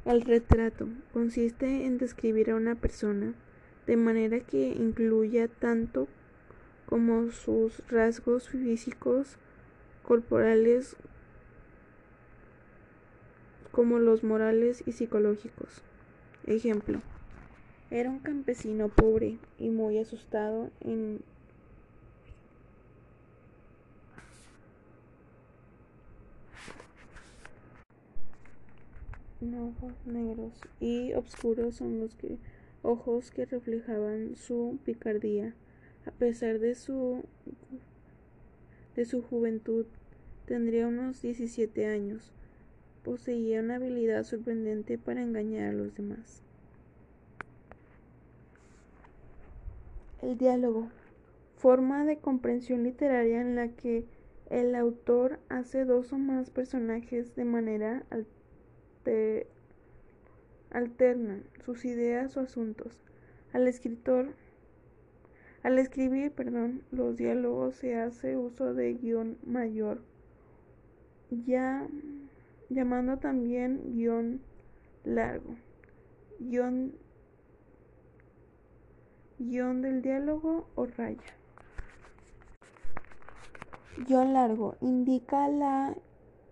[0.05, 3.35] El retrato consiste en describir a una persona
[3.87, 6.07] de manera que incluya tanto
[6.87, 9.37] como sus rasgos físicos,
[10.03, 10.97] corporales,
[13.71, 15.83] como los morales y psicológicos.
[16.47, 17.01] Ejemplo,
[17.91, 21.23] era un campesino pobre y muy asustado en
[29.43, 32.39] ojos negros y oscuros son los que,
[32.83, 35.55] ojos que reflejaban su picardía.
[36.07, 37.23] A pesar de su,
[38.97, 39.87] de su juventud,
[40.47, 42.33] tendría unos 17 años.
[43.05, 46.43] Poseía una habilidad sorprendente para engañar a los demás.
[50.23, 50.89] El diálogo.
[51.57, 54.07] Forma de comprensión literaria en la que
[54.49, 59.47] el autor hace dos o más personajes de manera alterna
[60.71, 63.01] alternan sus ideas o asuntos.
[63.53, 64.29] Al escritor
[65.63, 70.01] al escribir, perdón, los diálogos se hace uso de guion mayor,
[71.45, 71.87] ya
[72.71, 74.41] llamando también guion
[75.05, 75.57] largo,
[76.39, 76.95] guion,
[79.39, 81.37] guion del diálogo o raya.
[84.07, 85.95] Guión largo indica la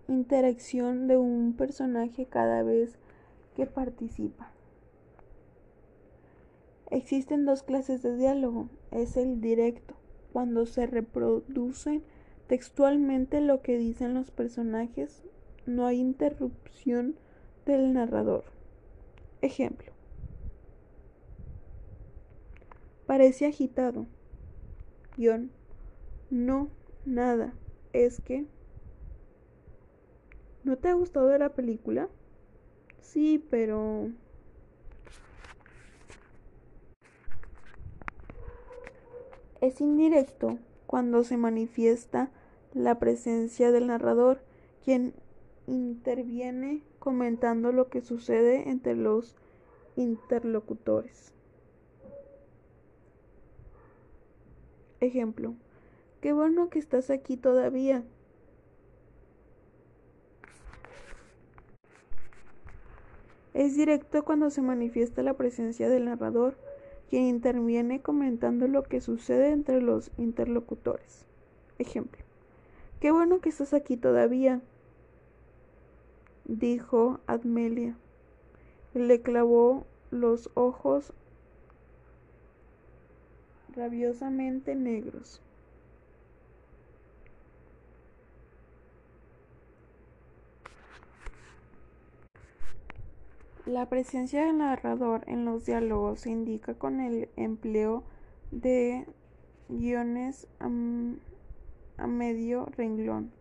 [0.07, 2.99] interacción de un personaje cada vez
[3.55, 4.51] que participa.
[6.91, 8.69] Existen dos clases de diálogo.
[8.91, 9.95] Es el directo,
[10.33, 12.01] cuando se reproduce
[12.47, 15.23] textualmente lo que dicen los personajes,
[15.69, 17.15] no hay interrupción
[17.65, 18.43] del narrador.
[19.41, 19.91] Ejemplo.
[23.05, 24.05] Parece agitado.
[25.17, 25.51] Guión.
[26.29, 26.69] No,
[27.05, 27.53] nada.
[27.93, 28.45] Es que...
[30.63, 32.09] ¿No te ha gustado la película?
[33.01, 34.11] Sí, pero...
[39.61, 40.57] Es indirecto
[40.87, 42.31] cuando se manifiesta
[42.73, 44.41] la presencia del narrador,
[44.83, 45.13] quien
[45.69, 49.35] interviene comentando lo que sucede entre los
[49.95, 51.33] interlocutores.
[54.99, 55.55] Ejemplo,
[56.21, 58.03] qué bueno que estás aquí todavía.
[63.53, 66.57] Es directo cuando se manifiesta la presencia del narrador,
[67.09, 71.25] quien interviene comentando lo que sucede entre los interlocutores.
[71.77, 72.23] Ejemplo.
[72.99, 74.61] Qué bueno que estás aquí todavía,
[76.49, 77.95] dijo Admelia.
[78.93, 81.13] Le clavó los ojos
[83.75, 85.41] rabiosamente negros.
[93.67, 98.03] La presencia del narrador en los diálogos se indica con el empleo
[98.49, 99.05] de
[99.67, 100.67] guiones a,
[102.07, 103.38] medio renglón.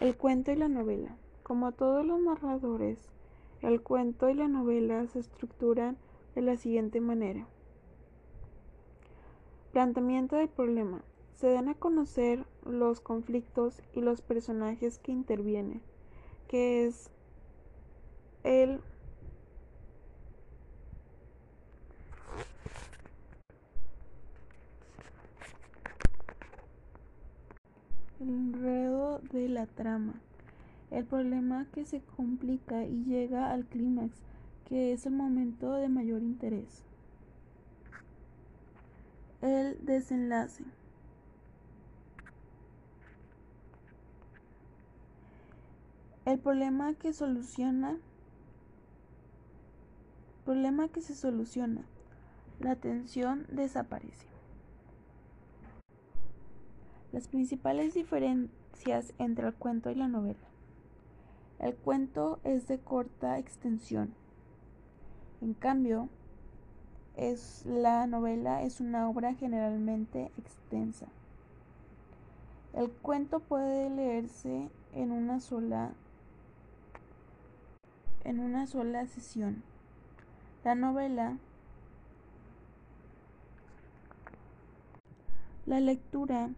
[0.00, 1.14] El cuento y la novela.
[1.42, 2.98] Como todos los narradores,
[3.60, 5.98] el cuento y la novela se estructuran
[6.34, 7.46] de la siguiente manera.
[9.72, 15.82] Planteamiento del problema se dan a conocer los conflictos y los personajes que intervienen,
[16.48, 17.10] que es
[18.42, 18.80] el
[28.20, 30.14] enredo de la trama,
[30.90, 34.16] el problema que se complica y llega al clímax,
[34.68, 36.84] que es el momento de mayor interés.
[39.40, 40.64] El desenlace.
[46.26, 47.96] El problema que soluciona
[50.50, 51.82] problema que se soluciona.
[52.58, 54.29] La tensión desaparece.
[57.12, 60.38] Las principales diferencias entre el cuento y la novela.
[61.58, 64.14] El cuento es de corta extensión.
[65.40, 66.08] En cambio,
[67.16, 71.06] es, la novela es una obra generalmente extensa.
[72.72, 75.92] El cuento puede leerse en una sola
[78.22, 79.62] en una sola sesión.
[80.62, 81.38] La novela
[85.66, 86.50] La lectura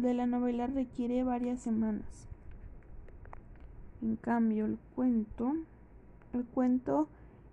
[0.00, 2.28] de la novela requiere varias semanas.
[4.02, 5.54] En cambio, el cuento
[6.32, 7.08] el cuento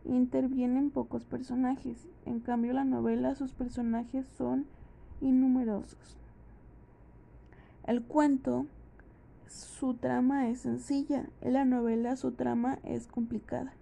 [0.05, 2.07] interviene en pocos personajes.
[2.25, 4.65] En cambio, la novela sus personajes son
[5.19, 6.17] innumerosos.
[7.85, 8.67] El cuento,
[9.47, 13.73] su trama es sencilla, en la novela su trama es complicada.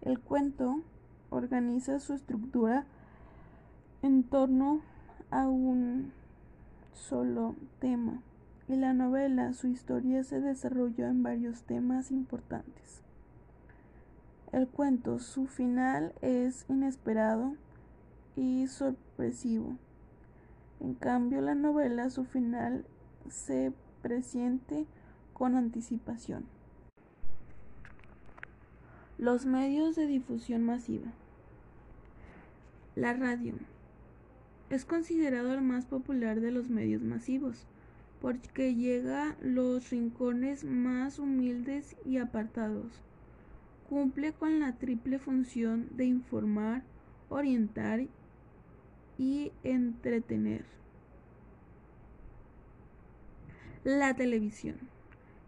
[0.00, 0.80] El cuento
[1.28, 2.86] organiza su estructura
[4.02, 4.80] en torno
[5.30, 6.12] a un
[7.00, 8.20] solo tema.
[8.68, 13.02] En la novela su historia se desarrolló en varios temas importantes.
[14.52, 17.54] El cuento, su final es inesperado
[18.36, 19.76] y sorpresivo.
[20.80, 22.84] En cambio, la novela, su final
[23.28, 23.72] se
[24.02, 24.86] presiente
[25.32, 26.44] con anticipación.
[29.18, 31.12] Los medios de difusión masiva.
[32.94, 33.54] La radio
[34.70, 37.66] es considerado el más popular de los medios masivos
[38.20, 43.00] porque llega a los rincones más humildes y apartados.
[43.88, 46.82] Cumple con la triple función de informar,
[47.28, 48.06] orientar
[49.18, 50.64] y entretener.
[53.82, 54.76] La televisión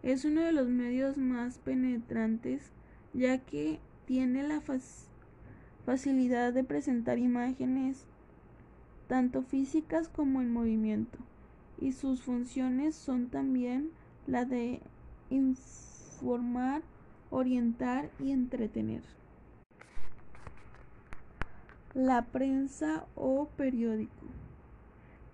[0.01, 2.71] es uno de los medios más penetrantes
[3.13, 4.61] ya que tiene la
[5.85, 8.05] facilidad de presentar imágenes
[9.13, 11.19] tanto físicas como en movimiento
[11.79, 13.91] y sus funciones son también
[14.25, 14.81] la de
[15.29, 16.81] informar,
[17.29, 19.03] orientar y entretener.
[21.93, 24.25] La prensa o periódico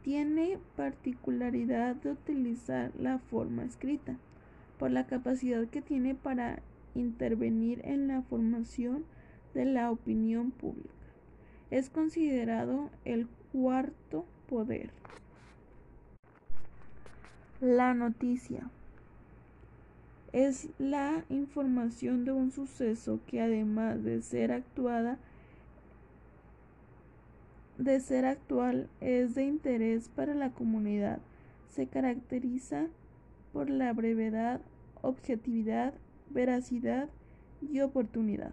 [0.03, 4.17] tiene particularidad de utilizar la forma escrita
[4.77, 6.61] por la capacidad que tiene para
[6.95, 9.05] intervenir en la formación
[9.53, 10.89] de la opinión pública.
[11.71, 14.91] Es considerado el cuarto poder.
[17.62, 18.70] La noticia
[20.32, 25.18] es la información de un suceso que además de ser actuada
[27.80, 31.20] de ser actual es de interés para la comunidad.
[31.70, 32.88] Se caracteriza
[33.54, 34.60] por la brevedad,
[35.02, 35.93] objetividad,
[36.30, 37.08] veracidad
[37.62, 38.52] y oportunidad.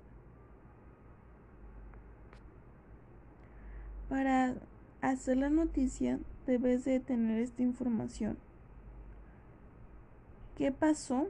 [4.08, 4.54] Para
[5.10, 8.36] hacer la noticia debes de tener esta información.
[10.56, 11.28] ¿Qué pasó?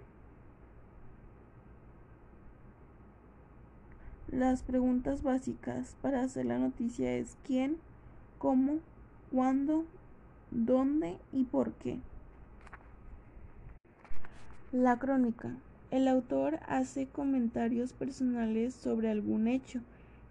[4.28, 7.76] Las preguntas básicas para hacer la noticia es quién,
[8.38, 8.78] cómo,
[9.30, 9.84] cuándo,
[10.50, 11.98] dónde y por qué.
[14.72, 15.54] La crónica.
[15.90, 19.80] El autor hace comentarios personales sobre algún hecho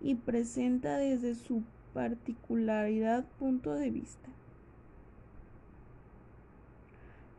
[0.02, 1.64] y presenta desde su
[1.96, 4.30] particularidad punto de vista.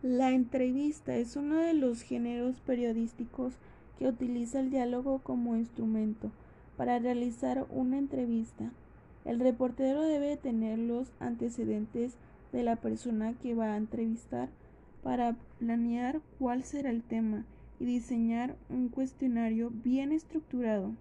[0.03, 3.59] La entrevista es uno de los géneros periodísticos
[3.99, 6.31] que utiliza el diálogo como instrumento
[6.79, 8.71] para realizar una entrevista.
[9.27, 12.15] El reportero debe tener los antecedentes
[12.53, 14.49] de la persona que va a entrevistar
[15.03, 17.45] para planear cuál será el tema
[17.79, 20.95] y diseñar un cuestionario bien estructurado.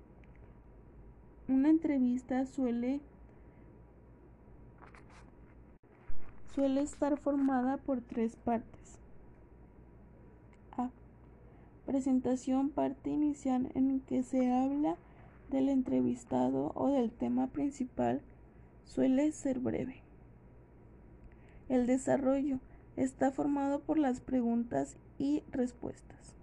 [1.47, 2.99] Una entrevista suele
[6.55, 8.97] suele estar formada por tres partes.
[10.77, 10.89] A.
[11.85, 14.95] Presentación parte inicial en que se habla
[15.51, 18.21] del entrevistado o del tema principal
[18.85, 20.01] suele ser breve.
[21.67, 22.59] El desarrollo
[22.95, 26.35] está formado por las preguntas y respuestas.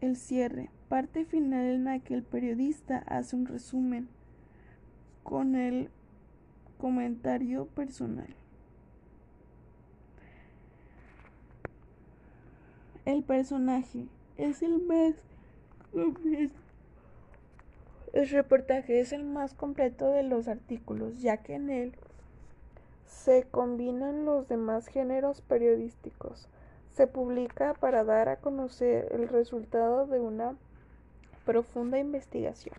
[0.00, 4.08] El cierre, parte final en la que el periodista hace un resumen
[5.22, 5.90] con el
[6.80, 8.34] comentario personal.
[13.04, 14.06] El personaje
[14.36, 15.14] es el más
[18.12, 21.94] el reportaje es el más completo de los artículos, ya que en él
[23.06, 26.48] se combinan los demás géneros periodísticos.
[26.90, 30.56] Se publica para dar a conocer el resultado de una
[31.44, 32.76] profunda investigación.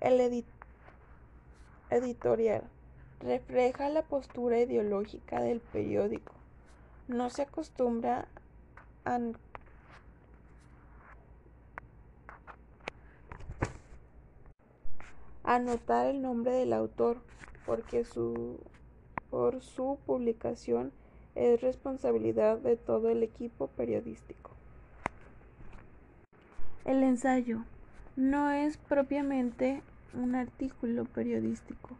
[0.00, 0.20] El
[1.90, 2.64] editorial
[3.20, 6.32] refleja la postura ideológica del periódico.
[7.08, 8.28] No se acostumbra
[9.04, 9.18] a
[15.44, 17.18] anotar el nombre del autor
[17.66, 18.58] porque su,
[19.30, 20.92] por su publicación
[21.34, 24.50] es responsabilidad de todo el equipo periodístico.
[26.84, 27.64] El ensayo
[28.16, 29.82] no es propiamente
[30.14, 31.96] un artículo periodístico.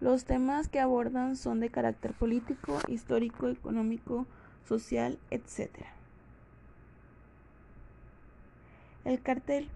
[0.00, 4.26] Los temas que abordan son de carácter político, histórico, económico,
[4.64, 5.70] social, etc.
[9.04, 9.68] El cartel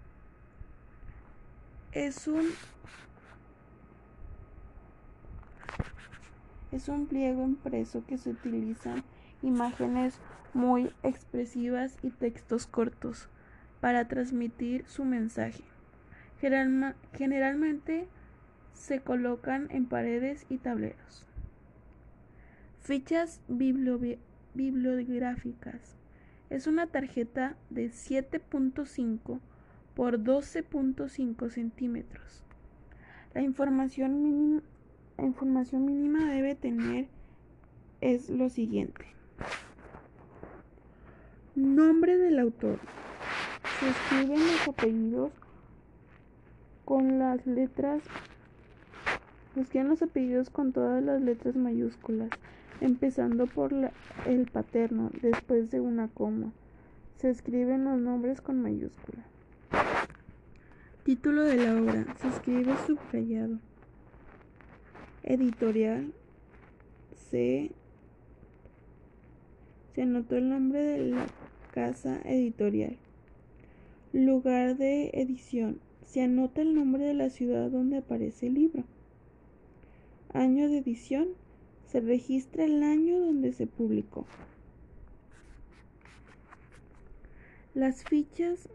[1.92, 2.46] es un
[6.72, 9.04] es un pliego impreso que se utilizan
[9.42, 10.18] imágenes
[10.54, 13.28] muy expresivas y textos cortos
[13.80, 15.62] para transmitir su mensaje.
[17.12, 18.06] Generalmente
[18.74, 21.26] se colocan en paredes y tableros.
[22.80, 25.96] Fichas bibliográficas.
[26.50, 29.40] Es una tarjeta de 7.5
[29.94, 32.44] por 12.5 centímetros.
[33.32, 34.60] La información, mínima,
[35.16, 37.08] la información mínima debe tener
[38.02, 39.06] es lo siguiente.
[41.54, 42.80] Nombre del autor.
[43.80, 45.32] Se escriben los apellidos
[46.84, 48.02] con las letras
[49.54, 52.30] se escriben los apellidos con todas las letras mayúsculas,
[52.80, 53.72] empezando por
[54.26, 56.52] el paterno, después de una coma.
[57.18, 59.24] Se escriben los nombres con mayúscula.
[61.04, 62.04] Título de la obra.
[62.20, 63.58] Se escribe subrayado.
[65.22, 66.12] Editorial.
[67.30, 67.70] Se,
[69.94, 71.26] se anotó el nombre de la
[71.72, 72.96] casa editorial.
[74.12, 75.78] Lugar de edición.
[76.14, 78.84] Se anota el nombre de la ciudad donde aparece el libro.
[80.32, 81.30] Año de edición.
[81.88, 84.24] Se registra el año donde se publicó.
[87.74, 88.68] Las fichas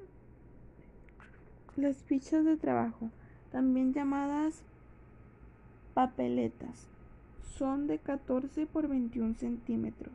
[1.77, 3.09] las fichas de trabajo,
[3.53, 4.61] también llamadas
[5.93, 6.89] papeletas,
[7.57, 10.13] son de 14 por 21 centímetros.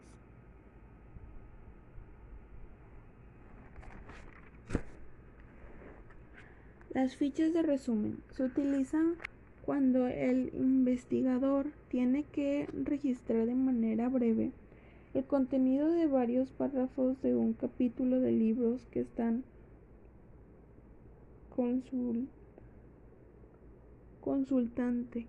[6.95, 9.17] Las fichas de resumen se utilizan
[9.65, 14.53] cuando el investigador tiene que registrar de manera breve
[15.13, 19.43] el contenido de varios párrafos de un capítulo de libros que están
[24.21, 25.27] consultante,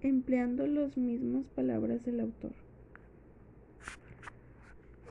[0.00, 2.52] empleando las mismas palabras del autor.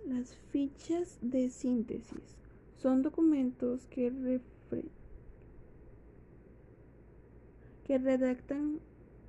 [0.07, 2.35] Las fichas de síntesis
[2.77, 4.11] son documentos que,
[7.85, 8.79] que redactan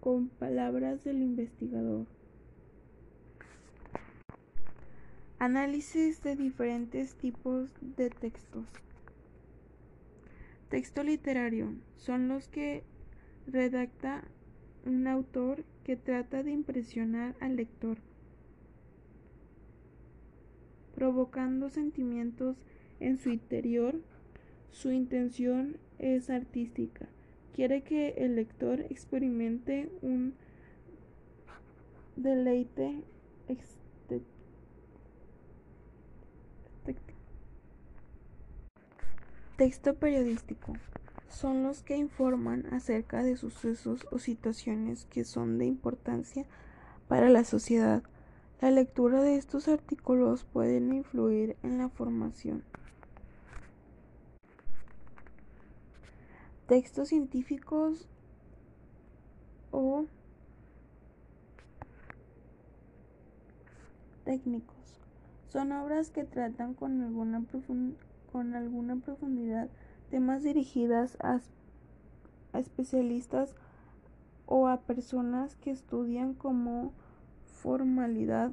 [0.01, 2.07] con palabras del investigador.
[5.39, 8.67] Análisis de diferentes tipos de textos.
[10.69, 12.85] Texto literario son los que
[13.47, 14.25] redacta
[14.87, 17.99] un autor que trata de impresionar al lector,
[20.95, 22.57] provocando sentimientos
[23.01, 24.01] en su interior.
[24.71, 27.09] Su intención es artística.
[27.55, 30.35] Quiere que el lector experimente un
[32.17, 33.03] deleite
[39.57, 40.73] Texto periodístico.
[41.29, 46.45] Son los que informan acerca de sucesos o situaciones que son de importancia
[47.07, 48.03] para la sociedad.
[48.61, 52.65] La lectura de estos artículos pueden influir en la formación.
[56.67, 58.09] Textos científicos
[59.71, 60.07] o
[64.25, 65.01] técnicos.
[65.49, 67.45] Son obras que tratan con alguna
[68.33, 69.69] con alguna profundidad
[70.11, 71.41] temas dirigidas a,
[72.59, 73.55] especialistas
[74.47, 76.93] o a personas que estudian como
[77.47, 78.53] formalidad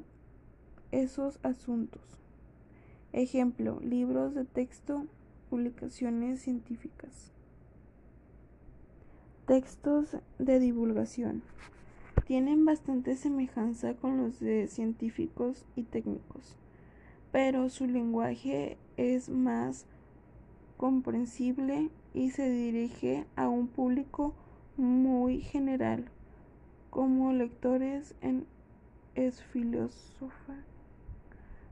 [0.92, 2.02] esos asuntos.
[3.14, 5.06] Ejemplo, libros de texto,
[5.50, 7.32] publicaciones científicas.
[9.52, 11.44] Textos de divulgación.
[12.26, 16.56] Tienen bastante semejanza con los de científicos y técnicos
[17.34, 19.88] pero su lenguaje es más
[20.78, 24.34] comprensible y se dirige a un público
[24.78, 26.06] muy general,
[26.90, 28.46] como lectores en
[29.16, 30.56] es filósofa.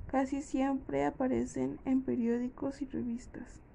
[0.08, 3.69] Casi siempre aparecen en periódicos y revistas.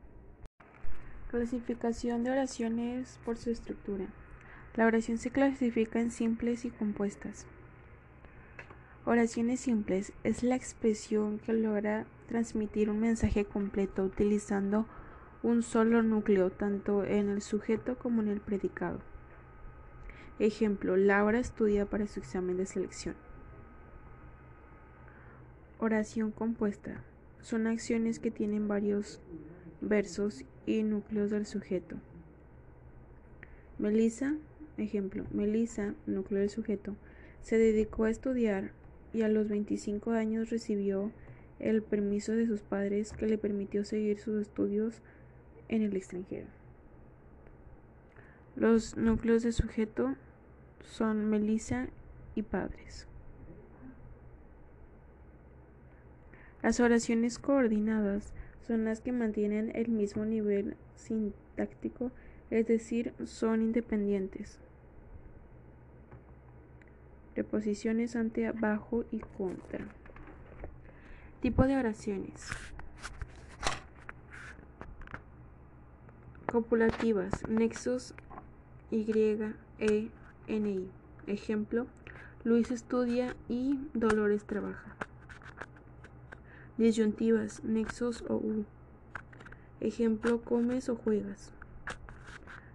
[1.35, 4.07] Clasificación de oraciones por su estructura.
[4.77, 7.45] La oración se clasifica en simples y compuestas.
[9.05, 14.87] Oraciones simples es la expresión que logra transmitir un mensaje completo utilizando
[15.43, 19.01] un solo núcleo tanto en el sujeto como en el predicado.
[20.39, 23.17] Ejemplo, Laura estudia para su examen de selección.
[25.81, 27.03] Oración compuesta.
[27.41, 29.21] Son acciones que tienen varios
[29.81, 31.97] versos y núcleos del sujeto.
[33.79, 34.35] Melissa,
[34.77, 36.97] ejemplo, Melissa, núcleo del sujeto,
[37.43, 38.73] se dedicó a estudiar
[39.13, 41.13] y a los 25 años recibió
[41.59, 45.03] el permiso de sus padres que le permitió seguir sus estudios
[45.69, 46.47] en el extranjero.
[48.57, 50.15] Los núcleos de sujeto
[50.85, 51.89] son Melissa
[52.35, 53.07] y padres.
[56.63, 58.33] Las oraciones coordinadas
[58.67, 62.11] son las que mantienen el mismo nivel sintáctico,
[62.51, 64.59] es decir, son independientes.
[67.35, 69.87] Preposiciones ante, abajo y contra.
[71.41, 72.49] Tipo de oraciones.
[76.51, 78.15] Copulativas, nexos
[78.91, 79.11] Y,
[79.81, 80.11] E,
[80.47, 80.89] N, I.
[81.27, 81.87] Ejemplo,
[82.45, 84.97] Luis estudia y Dolores trabaja.
[86.77, 88.65] Disyuntivas, nexos o U.
[89.81, 91.53] Ejemplo, comes o juegas.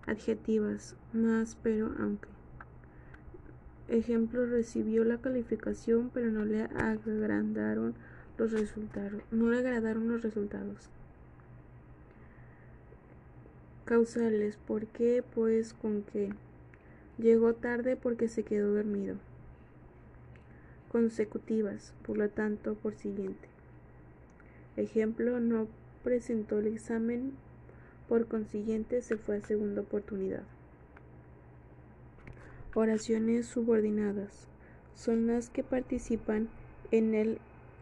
[0.07, 2.29] Adjetivas, más, pero, aunque.
[3.89, 7.93] Ejemplo, recibió la calificación, pero no le agradaron
[8.37, 9.21] los resultados.
[9.31, 10.89] No le agradaron los resultados.
[13.83, 15.25] Causales, ¿por qué?
[15.35, 16.29] Pues con qué.
[17.17, 19.17] Llegó tarde porque se quedó dormido.
[20.89, 23.58] Consecutivas, por lo tanto, por siguiente.
[24.79, 25.67] Ejemplo, no
[26.03, 27.33] presentó el examen,
[28.07, 30.43] por consiguiente se fue a segunda oportunidad.
[32.73, 34.47] Oraciones subordinadas
[34.95, 36.49] son las que participan
[36.91, 37.39] en el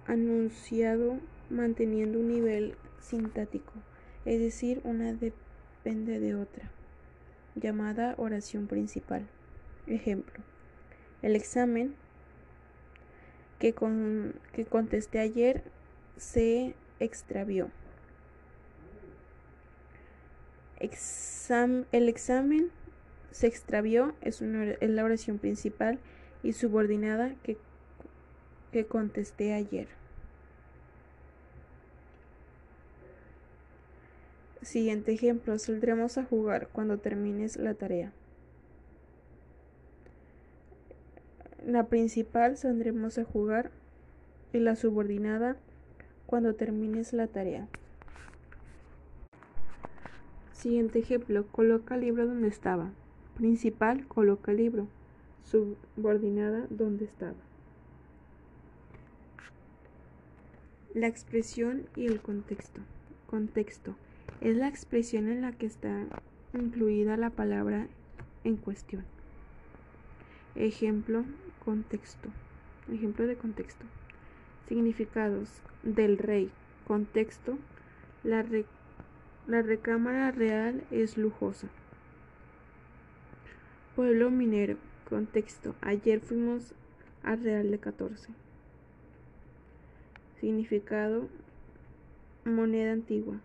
[0.07, 1.19] anunciado
[1.51, 3.73] manteniendo un nivel sintático,
[4.25, 6.71] es decir, una depende de otra,
[7.55, 9.27] llamada oración principal.
[9.85, 10.43] Ejemplo,
[11.21, 11.93] el examen
[13.59, 13.75] que,
[14.53, 15.63] que contesté ayer
[16.17, 17.69] se extravió.
[21.91, 22.71] el examen
[23.31, 25.99] se extravió es, la oración principal
[26.43, 27.57] y subordinada que,
[28.71, 29.87] que contesté ayer.
[34.61, 38.11] Siguiente ejemplo, saldremos a jugar cuando termines la tarea.
[41.65, 43.71] La principal saldremos a jugar
[44.51, 45.57] y la subordinada
[46.27, 47.67] cuando termines la tarea.
[50.51, 52.91] Siguiente ejemplo, coloca el libro donde estaba.
[53.35, 54.87] Principal, coloca el libro.
[55.43, 57.35] Subordinada, donde estaba.
[60.93, 62.81] La expresión y el contexto.
[63.27, 63.95] Contexto.
[64.41, 66.05] Es la expresión en la que está
[66.53, 67.87] incluida la palabra
[68.43, 69.05] en cuestión.
[70.55, 71.23] Ejemplo,
[71.63, 72.29] contexto.
[72.91, 73.85] Ejemplo de contexto.
[74.67, 76.51] Significados del rey.
[76.85, 77.57] Contexto.
[78.23, 78.45] La,
[79.47, 81.67] la recámara real es lujosa.
[83.95, 84.77] Pueblo minero.
[85.09, 85.73] Contexto.
[85.81, 86.73] Ayer fuimos
[87.23, 88.29] al Real de 14.
[90.39, 91.29] Significado.
[92.43, 93.39] Moneda antigua.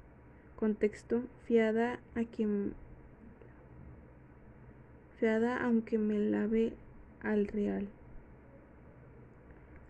[0.56, 1.22] Contexto.
[1.46, 2.74] Fiada a quien.
[5.18, 6.72] Fiada aunque me lave
[7.22, 7.88] al real.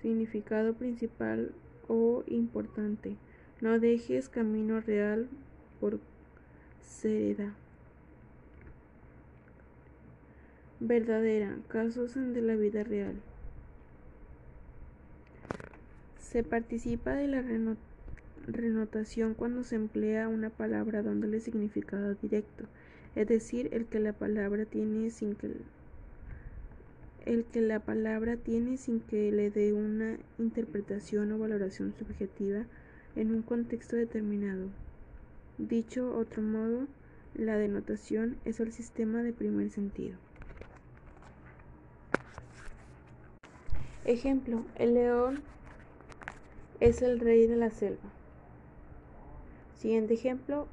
[0.02, 1.52] Significado principal
[1.86, 3.16] o importante.
[3.60, 5.28] No dejes camino real
[5.80, 6.00] por
[6.82, 7.52] seriedad.
[10.80, 11.56] Verdadera.
[11.68, 13.14] Casos de la vida real.
[16.18, 17.44] Se participa de la
[18.48, 22.64] renotación cuando se emplea una palabra dándole significado directo,
[23.14, 25.52] es decir, el que la palabra tiene sin que
[27.26, 32.64] el que la palabra tiene sin que le dé una interpretación o valoración subjetiva
[33.16, 34.68] en un contexto determinado.
[35.58, 36.86] Dicho otro modo,
[37.34, 40.16] la denotación es el sistema de primer sentido.
[44.04, 45.42] Ejemplo, el león
[46.80, 48.10] es el rey de la selva.
[49.76, 50.66] Siguiente ejemplo,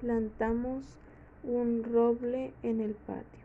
[0.00, 0.84] plantamos
[1.42, 3.37] un roble en el patio.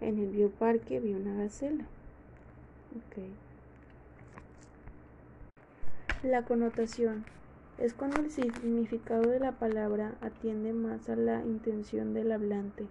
[0.00, 1.84] En el bioparque vi una gacela.
[6.22, 7.24] La connotación
[7.78, 12.86] es cuando el significado de la palabra atiende más a la intención del hablante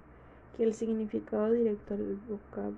[0.55, 2.77] que el significado directo del vocablo.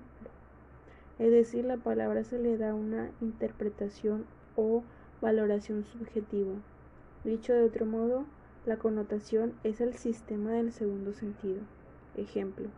[1.18, 4.24] es decir, la palabra se le da una interpretación
[4.56, 4.82] o
[5.20, 6.54] valoración subjetiva.
[7.24, 8.24] Dicho de otro modo,
[8.66, 11.60] la connotación es el sistema del segundo sentido.
[12.16, 12.68] Ejemplo,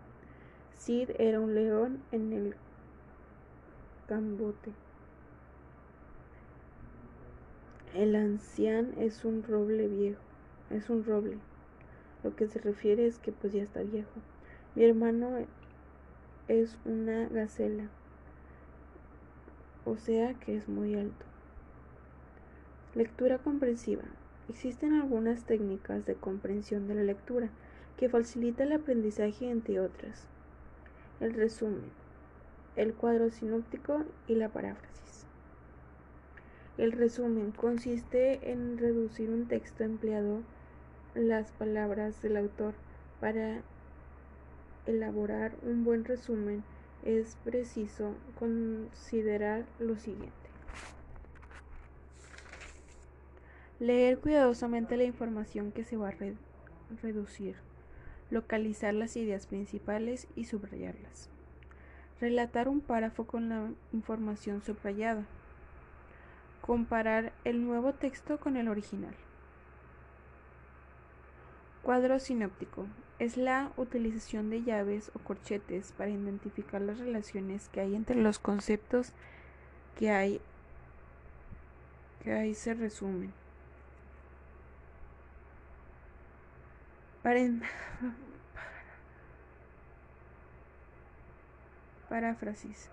[0.76, 2.54] Cid era un león en el
[4.06, 4.72] cambote.
[7.94, 10.20] El ancián es un roble viejo,
[10.70, 11.38] es un roble.
[12.22, 14.10] Lo que se refiere es que pues ya está viejo.
[14.74, 15.46] Mi hermano
[16.48, 17.88] es una gacela,
[19.84, 21.24] o sea que es muy alto.
[22.94, 24.02] Lectura comprensiva.
[24.48, 27.48] Existen algunas técnicas de comprensión de la lectura
[27.96, 30.26] que facilita el aprendizaje entre otras.
[31.24, 31.90] El resumen,
[32.76, 35.24] el cuadro sinóptico y la paráfrasis.
[36.76, 40.42] El resumen consiste en reducir un texto empleado
[41.14, 42.74] las palabras del autor
[43.20, 43.62] para
[44.84, 46.62] elaborar un buen resumen
[47.06, 50.50] es preciso considerar lo siguiente.
[53.80, 56.14] Leer cuidadosamente la información que se va a
[57.00, 57.56] reducir,
[58.34, 61.30] localizar las ideas principales y subrayarlas.
[62.20, 65.24] Relatar un párrafo con la información subrayada.
[66.60, 69.14] Comparar el nuevo texto con el original.
[71.82, 72.86] Cuadro sinóptico
[73.18, 78.38] es la utilización de llaves o corchetes para identificar las relaciones que hay entre los
[78.38, 79.12] conceptos
[79.96, 80.40] que hay
[82.22, 83.43] que ahí se resumen.
[92.10, 92.90] Paráfrasis.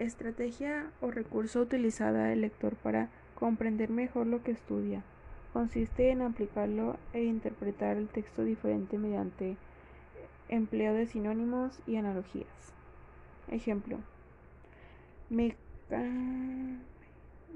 [0.00, 5.04] Estrategia o recurso utilizada el lector para comprender mejor lo que estudia
[5.52, 9.56] consiste en aplicarlo e interpretar el texto diferente mediante
[10.48, 12.74] empleo de sinónimos y analogías.
[13.46, 13.98] Ejemplo.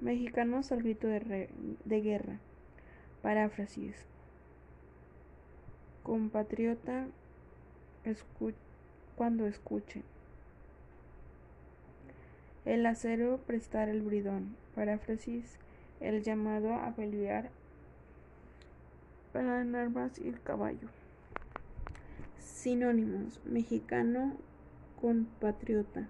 [0.01, 1.51] mexicanos al grito de,
[1.85, 2.39] de guerra.
[3.23, 4.14] Paráfrasis.
[6.05, 7.07] Compatriota
[9.17, 10.03] cuando escuche.
[12.65, 14.55] El acero prestar el bridón.
[14.75, 15.59] Paráfrasis.
[16.01, 17.51] El llamado a pelear
[19.33, 20.89] para armas y el caballo.
[22.39, 24.37] Sinónimos: mexicano,
[25.01, 26.07] compatriota.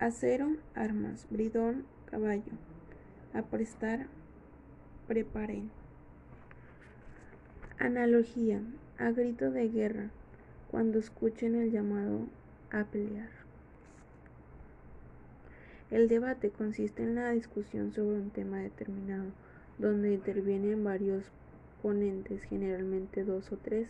[0.00, 2.52] Acero, armas, bridón, caballo.
[3.32, 4.08] Aprestar,
[5.06, 5.70] preparen.
[7.82, 8.60] Analogía:
[8.98, 10.10] a grito de guerra,
[10.70, 12.26] cuando escuchen el llamado
[12.70, 13.30] a pelear.
[15.90, 19.30] El debate consiste en la discusión sobre un tema determinado,
[19.78, 21.24] donde intervienen varios
[21.82, 23.88] ponentes, generalmente dos o tres,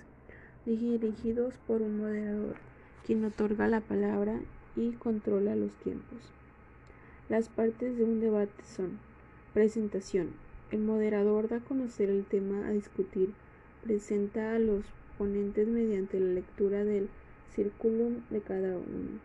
[0.65, 2.55] dirigidos por un moderador,
[3.05, 4.39] quien otorga la palabra
[4.77, 6.31] y controla los tiempos.
[7.29, 9.01] Las partes de un debate son
[9.53, 10.29] presentación.
[10.71, 13.35] El moderador da a conocer el tema a discutir,
[13.83, 14.85] presenta a los
[15.19, 17.09] ponentes mediante la lectura del
[17.55, 19.21] círculo de cada uno.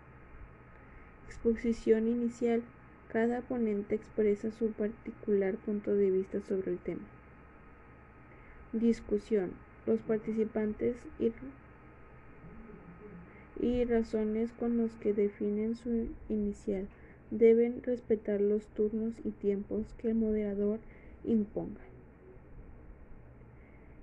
[1.26, 2.64] Exposición inicial.
[3.12, 7.04] Cada ponente expresa su particular punto de vista sobre el tema.
[8.74, 9.52] Discusión.
[9.86, 11.32] Los participantes y,
[13.64, 16.88] y razones con los que definen su inicial
[17.32, 20.80] deben respetar los turnos y tiempos que el moderador
[21.24, 21.85] imponga.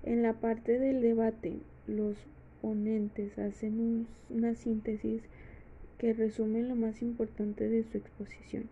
[0.05, 2.17] En la parte del debate, los
[2.61, 5.23] ponentes hacen una síntesis
[5.99, 8.69] que resumen lo más importante de su exposición.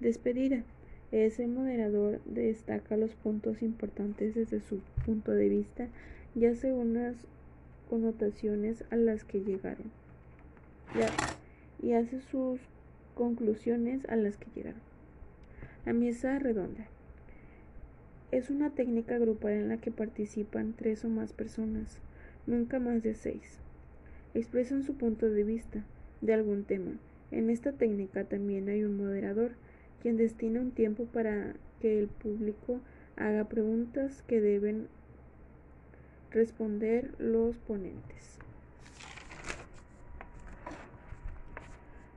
[0.00, 0.64] Despedida.
[1.12, 5.88] Ese moderador destaca los puntos importantes desde su punto de vista
[6.36, 7.16] y hace unas
[7.88, 9.90] connotaciones a las que llegaron.
[11.82, 12.60] Y hace sus
[13.14, 14.80] conclusiones a las que llegaron.
[15.84, 16.86] La mesa redonda.
[18.30, 21.98] Es una técnica grupal en la que participan tres o más personas,
[22.46, 23.60] nunca más de seis
[24.34, 25.82] expresan su punto de vista
[26.20, 26.92] de algún tema.
[27.30, 29.52] En esta técnica también hay un moderador,
[30.02, 32.80] quien destina un tiempo para que el público
[33.16, 34.88] haga preguntas que deben
[36.30, 38.38] responder los ponentes.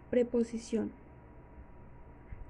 [0.10, 0.92] Preposición.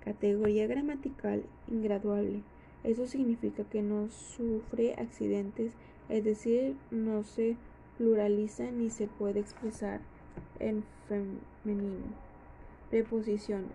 [0.04, 2.44] Categoría gramatical ingraduable.
[2.84, 5.74] Eso significa que no sufre accidentes,
[6.10, 7.56] es decir, no se
[7.98, 10.02] pluraliza ni se puede expresar
[10.60, 12.06] en femenino.
[12.90, 13.66] Preposición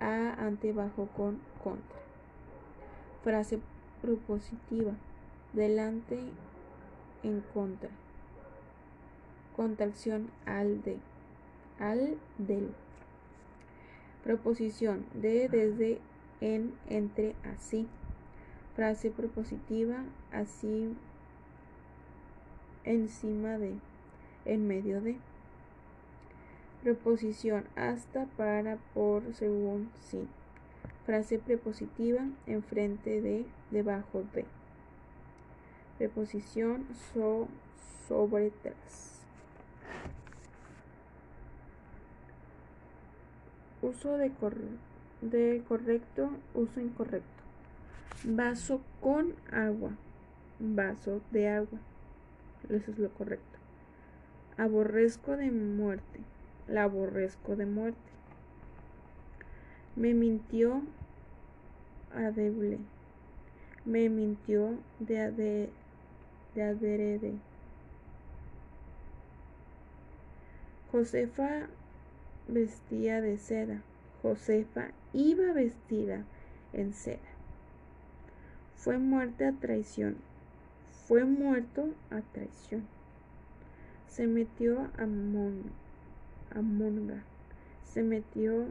[0.00, 1.98] a, ante, bajo, con, contra.
[3.24, 3.58] Frase
[4.02, 4.92] propositiva.
[5.52, 6.18] Delante,
[7.22, 7.88] en contra.
[9.56, 10.98] Contracción al de.
[11.78, 12.68] Al del.
[14.22, 16.00] Proposición de, desde,
[16.40, 17.88] en, entre, así.
[18.78, 20.94] Frase propositiva, así,
[22.84, 23.74] encima de,
[24.44, 25.16] en medio de.
[26.84, 30.28] Preposición hasta, para, por, según, sin.
[31.06, 34.44] Frase prepositiva, enfrente de, debajo de.
[35.98, 37.48] Preposición so,
[38.06, 39.22] sobre, tras.
[43.82, 44.30] Uso de,
[45.22, 47.37] de correcto, uso incorrecto.
[48.24, 49.92] Vaso con agua.
[50.58, 51.78] Vaso de agua.
[52.68, 53.58] Eso es lo correcto.
[54.56, 56.20] Aborrezco de muerte.
[56.66, 58.00] La aborrezco de muerte.
[59.94, 60.82] Me mintió
[62.12, 62.78] adeble.
[63.84, 65.70] Me mintió de, ade,
[66.56, 67.34] de adrede.
[70.90, 71.68] Josefa
[72.48, 73.82] vestía de seda.
[74.22, 76.24] Josefa iba vestida
[76.72, 77.37] en seda.
[78.78, 80.18] Fue muerte a traición.
[81.08, 82.86] Fue muerto a traición.
[84.06, 85.64] Se metió a, mon,
[86.54, 87.24] a monga.
[87.84, 88.66] Se metió,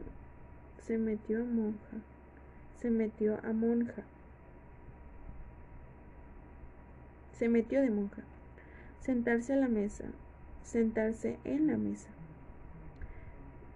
[0.80, 1.98] se metió a monja.
[2.80, 4.02] Se metió a monja.
[7.38, 8.22] Se metió de monja.
[9.00, 10.06] Sentarse a la mesa.
[10.64, 12.08] Sentarse en la mesa.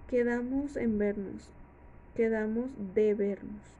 [0.08, 1.50] Quedamos en vernos.
[2.16, 3.76] Quedamos de vernos.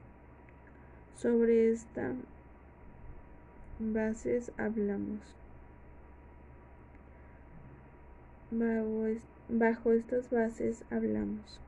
[1.15, 2.13] Sobre esta
[3.79, 5.19] bases hablamos.
[8.51, 9.05] Bajo,
[9.49, 11.59] bajo, estas bases hablamos.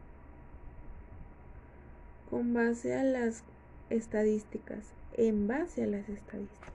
[2.30, 3.44] Con base a las
[3.90, 6.74] estadísticas, en base a las estadísticas.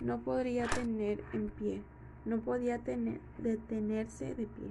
[0.00, 1.82] No podría tener en pie,
[2.24, 4.68] no podía tener, detenerse de pie.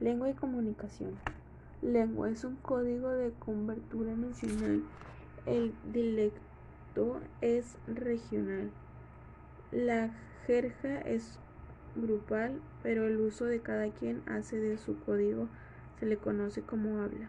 [0.00, 1.16] Lengua y comunicación.
[1.82, 4.84] Lengua es un código de cobertura nacional.
[5.46, 8.70] El dialecto es regional.
[9.72, 10.10] La
[10.46, 11.40] jerga es
[11.96, 15.48] grupal, pero el uso de cada quien hace de su código
[15.98, 17.28] se le conoce como habla.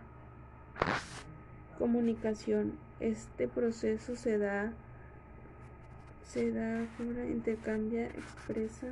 [1.79, 2.73] Comunicación.
[2.99, 4.71] Este proceso se da
[6.23, 6.87] se da
[7.27, 8.87] intercambia, expresa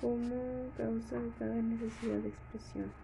[0.00, 3.01] como causa de cada necesidad de expresión.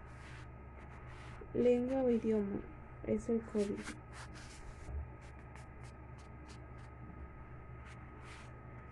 [1.55, 2.61] Lengua o idioma
[3.07, 3.75] es el código.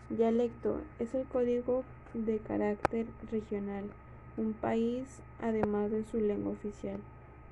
[0.10, 1.84] Dialecto es el código
[2.16, 3.92] de carácter regional.
[4.38, 7.00] Un país, además de su lengua oficial,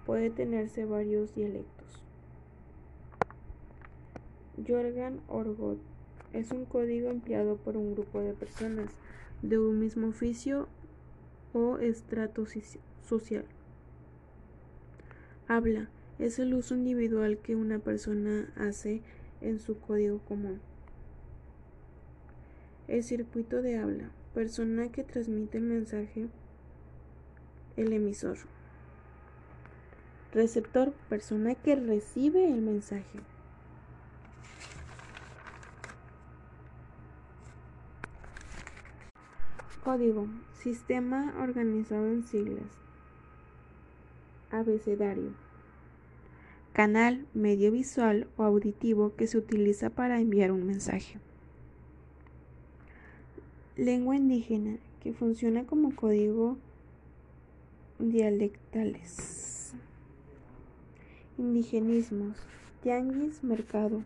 [0.08, 2.02] puede tenerse varios dialectos.
[4.68, 5.78] Jorgan Orgot
[6.34, 8.90] es un código empleado por un grupo de personas
[9.44, 10.68] de un mismo oficio
[11.54, 12.46] o estrato
[13.04, 13.46] social.
[15.48, 19.04] Habla es el uso individual que una persona hace
[19.42, 20.60] en su código común.
[22.88, 26.30] El circuito de habla, persona que transmite el mensaje,
[27.78, 28.38] el emisor.
[30.34, 33.20] Receptor, persona que recibe el mensaje.
[39.84, 42.85] Código, sistema organizado en siglas.
[44.56, 45.34] Abecedario.
[46.72, 51.20] Canal, medio visual o auditivo que se utiliza para enviar un mensaje.
[53.76, 56.58] Lengua indígena, que funciona como código
[58.00, 59.74] dialectales.
[61.38, 62.38] Indigenismos,
[62.82, 64.06] tianguis, mercado.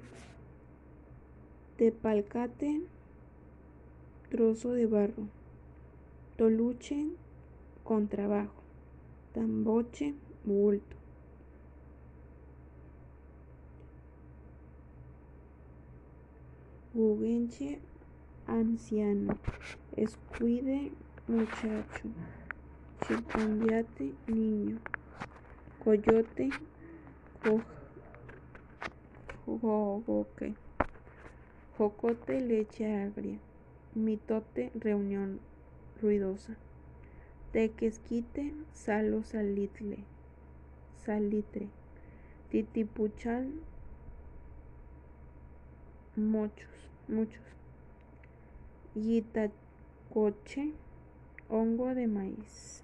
[1.78, 2.82] Tepalcate,
[4.32, 5.28] trozo de barro.
[6.38, 7.06] Toluche,
[7.84, 8.64] con trabajo.
[9.34, 10.16] Tamboche,
[10.50, 10.96] bulto.
[16.92, 17.80] Gugenche,
[18.48, 19.38] anciano.
[19.96, 20.92] Escuide,
[21.28, 22.10] muchacho.
[23.06, 24.80] Chilpandiate, niño.
[25.84, 26.50] Coyote,
[29.46, 30.56] jogoque.
[31.78, 33.38] Jocote, leche agria.
[33.94, 35.40] Mitote, reunión
[36.02, 36.56] ruidosa.
[37.52, 40.09] Tequesquite, salo salitle
[41.06, 41.68] salitre,
[42.50, 43.52] titipuchal,
[46.16, 46.70] muchos,
[47.08, 47.42] muchos,
[48.96, 50.74] guitacoche,
[51.50, 52.84] hongo de maíz.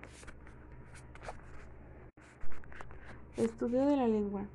[3.37, 4.45] Estudio de la lengua.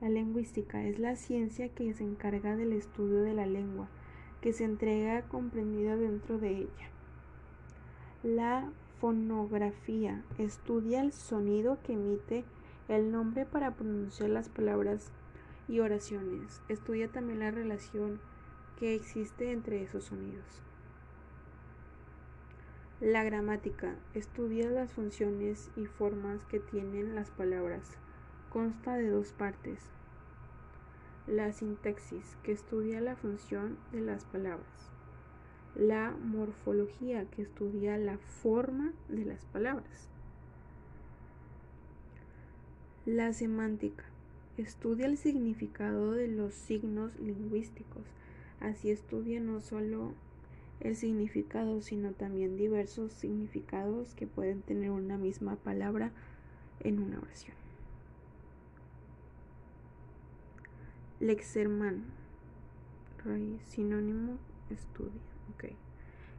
[0.00, 3.88] La lingüística es la ciencia que se encarga del estudio de la lengua,
[4.42, 6.90] que se entrega comprendida dentro de ella.
[8.22, 12.44] La fonografía estudia el sonido que emite
[12.88, 15.10] el nombre para pronunciar las palabras
[15.68, 16.62] y oraciones.
[16.68, 18.20] Estudia también la relación
[18.78, 20.62] que existe entre esos sonidos.
[23.00, 27.98] La gramática estudia las funciones y formas que tienen las palabras.
[28.50, 29.80] Consta de dos partes.
[31.26, 34.92] La sintaxis, que estudia la función de las palabras.
[35.74, 40.08] La morfología, que estudia la forma de las palabras.
[43.06, 44.02] La semántica
[44.56, 48.02] estudia el significado de los signos lingüísticos.
[48.58, 50.12] Así estudia no solo
[50.80, 56.10] el significado, sino también diversos significados que pueden tener una misma palabra
[56.80, 57.54] en una oración.
[61.20, 62.02] Lexerman,
[63.66, 64.36] sinónimo,
[64.68, 65.12] estudia.
[65.54, 65.76] Okay.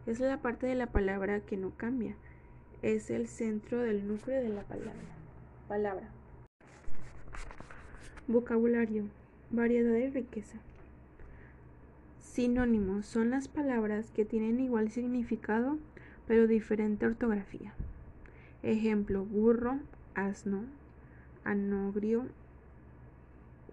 [0.05, 2.17] Es la parte de la palabra que no cambia.
[2.81, 5.15] Es el centro del núcleo de la palabra.
[5.69, 6.16] Palabra.
[8.27, 9.05] Vocabulario,
[9.51, 10.57] variedad y riqueza.
[12.19, 15.77] Sinónimos son las palabras que tienen igual significado
[16.27, 17.73] pero diferente ortografía.
[18.61, 19.79] Ejemplo, burro,
[20.13, 20.65] asno,
[21.43, 22.25] anogrio,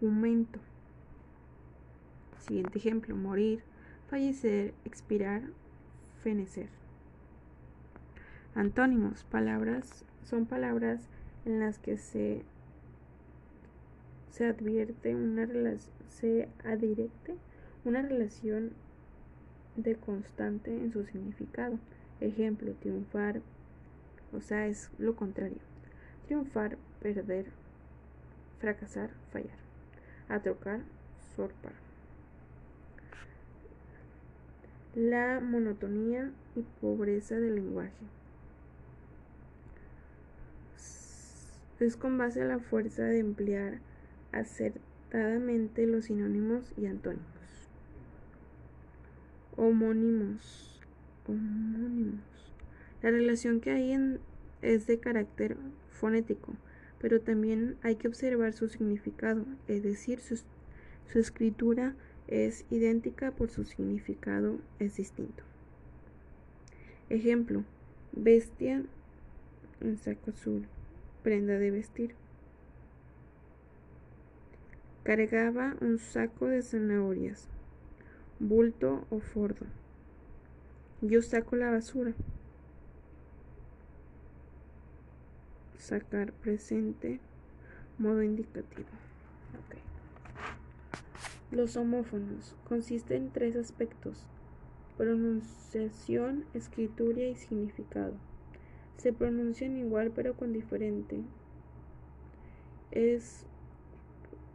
[0.00, 0.61] aumento.
[2.38, 3.62] Siguiente ejemplo, morir,
[4.09, 5.42] fallecer, expirar,
[6.22, 6.68] fenecer.
[8.55, 11.00] Antónimos, palabras, son palabras
[11.44, 12.44] en las que se,
[14.35, 15.47] se advierte una
[16.09, 17.37] se adirecte
[17.85, 18.72] una relación
[19.76, 21.78] de constante en su significado.
[22.20, 23.43] Ejemplo, triunfar,
[24.32, 25.59] o sea, es lo contrario.
[26.26, 27.47] Triunfar, perder,
[28.59, 29.57] fracasar, fallar.
[30.28, 30.80] Atrocar,
[31.37, 31.74] sorpar.
[34.97, 37.93] La monotonía y pobreza del lenguaje.
[41.78, 43.78] Es con base a la fuerza de emplear
[44.39, 47.35] acertadamente los sinónimos y antónimos
[49.57, 50.80] homónimos.
[51.26, 52.20] Homónimos.
[53.03, 54.20] La relación que hay en,
[54.62, 55.57] es de carácter
[55.91, 56.55] fonético,
[57.01, 60.41] pero también hay que observar su significado, es decir, su,
[61.07, 61.95] su escritura
[62.26, 65.45] es idéntica por su significado es distinto.
[67.11, 67.64] Ejemplo,
[68.12, 68.82] bestia,
[69.82, 70.66] un saco azul,
[71.22, 72.14] prenda de vestir.
[75.05, 77.48] Cargaba un saco de zanahorias
[78.38, 79.66] bulto o fordo.
[81.00, 82.14] Yo saco la basura.
[85.78, 87.20] Sacar presente,
[87.98, 88.88] modo indicativo.
[91.50, 94.26] Los homófonos consisten en tres aspectos,
[94.96, 98.14] pronunciación, escritura y significado.
[98.96, 101.22] Se pronuncian igual pero con diferente.
[102.90, 103.46] Es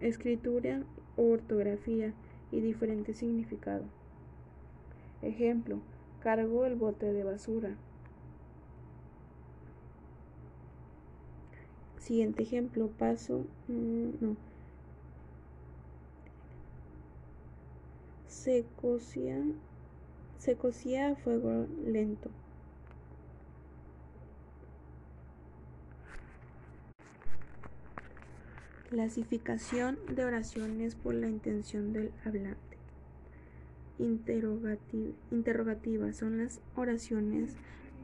[0.01, 0.83] escritura
[1.17, 2.13] o ortografía
[2.51, 3.83] y diferente significado.
[5.21, 5.79] Ejemplo,
[6.21, 7.75] cargo el bote de basura.
[11.99, 14.35] Siguiente ejemplo, paso, mm, no.
[18.27, 19.43] Se cocía,
[20.37, 22.29] se cocía a fuego lento.
[28.89, 32.57] Clasificación de oraciones por la intención del hablante.
[33.99, 37.55] interrogativas son las oraciones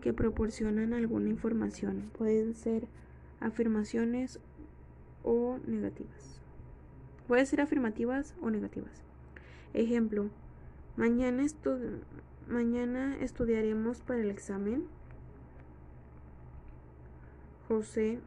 [0.02, 2.12] que proporcionan alguna información.
[2.16, 2.88] Pueden ser
[3.40, 4.40] afirmaciones
[5.24, 6.40] o negativas.
[7.28, 9.02] Pueden ser afirmativas o negativas.
[9.74, 10.30] Ejemplo,
[10.98, 11.44] mañana,
[12.48, 14.84] mañana estudiaremos para el examen.
[17.68, 18.20] José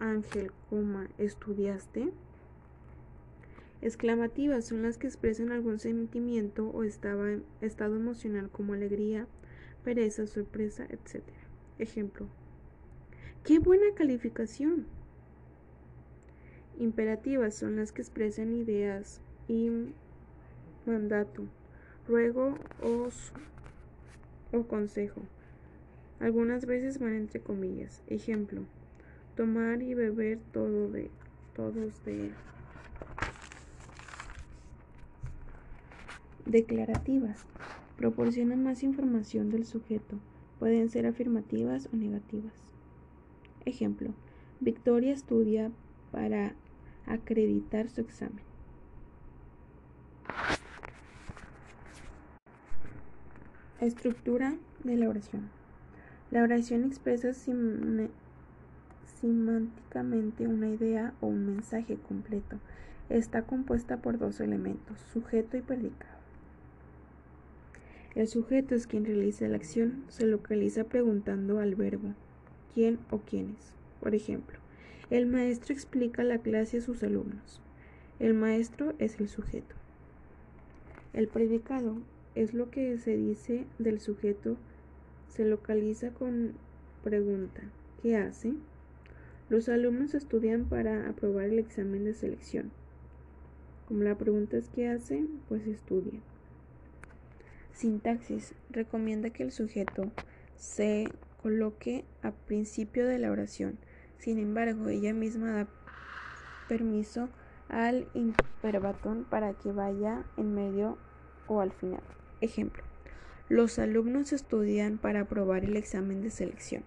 [0.00, 0.52] Ángel,
[1.18, 2.12] ¿estudiaste?
[3.80, 9.26] Exclamativas son las que expresan algún sentimiento o estado emocional como alegría,
[9.84, 11.22] pereza, sorpresa, etc.
[11.78, 12.26] Ejemplo.
[13.44, 14.86] ¡Qué buena calificación!
[16.78, 19.70] Imperativas son las que expresan ideas y
[20.86, 21.44] mandato,
[22.06, 23.08] ruego o,
[24.56, 25.22] o consejo.
[26.20, 28.02] Algunas veces van entre comillas.
[28.08, 28.62] Ejemplo
[29.38, 31.12] tomar y beber todo de
[31.54, 32.32] todos de
[36.44, 37.46] declarativas.
[37.96, 40.16] Proporcionan más información del sujeto.
[40.58, 42.52] Pueden ser afirmativas o negativas.
[43.64, 44.12] Ejemplo.
[44.58, 45.70] Victoria estudia
[46.10, 46.56] para
[47.06, 48.42] acreditar su examen.
[53.80, 55.48] Estructura de la oración.
[56.32, 57.32] La oración expresa
[59.20, 62.58] semánticamente una idea o un mensaje completo.
[63.08, 66.18] Está compuesta por dos elementos, sujeto y predicado.
[68.14, 72.14] El sujeto es quien realiza la acción, se localiza preguntando al verbo
[72.74, 73.72] quién o quiénes.
[74.00, 74.58] Por ejemplo,
[75.10, 77.60] el maestro explica la clase a sus alumnos.
[78.18, 79.74] El maestro es el sujeto.
[81.12, 81.98] El predicado
[82.34, 84.56] es lo que se dice del sujeto,
[85.28, 86.52] se localiza con
[87.02, 87.62] pregunta.
[88.02, 88.52] ¿Qué hace?
[89.48, 92.70] Los alumnos estudian para aprobar el examen de selección.
[93.86, 95.24] Como la pregunta es ¿qué hace?
[95.48, 96.20] Pues estudia.
[97.72, 100.12] Sintaxis recomienda que el sujeto
[100.56, 101.06] se
[101.40, 103.78] coloque a principio de la oración.
[104.18, 105.68] Sin embargo, ella misma da
[106.68, 107.30] permiso
[107.68, 110.98] al imperbatón para que vaya en medio
[111.46, 112.02] o al final.
[112.42, 112.82] Ejemplo.
[113.48, 116.84] Los alumnos estudian para aprobar el examen de selección.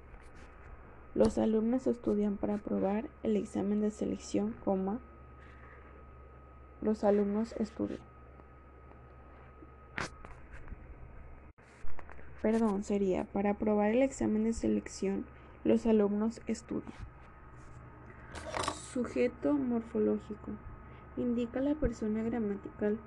[1.13, 4.55] Los alumnos estudian para aprobar el examen de selección.
[6.81, 7.99] Los alumnos estudian.
[12.41, 15.25] Perdón, sería para aprobar el examen de selección,
[15.63, 16.91] los alumnos estudian.
[18.93, 20.51] Sujeto morfológico.
[21.17, 22.97] Indica la persona gramatical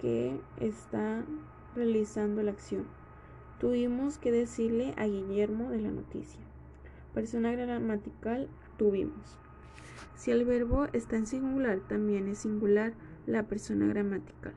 [0.00, 1.24] que está
[1.74, 2.86] realizando la acción.
[3.60, 6.47] Tuvimos que decirle a Guillermo de la noticia.
[7.18, 9.40] Persona gramatical tuvimos.
[10.14, 12.92] Si el verbo está en singular, también es singular
[13.26, 14.52] la persona gramatical.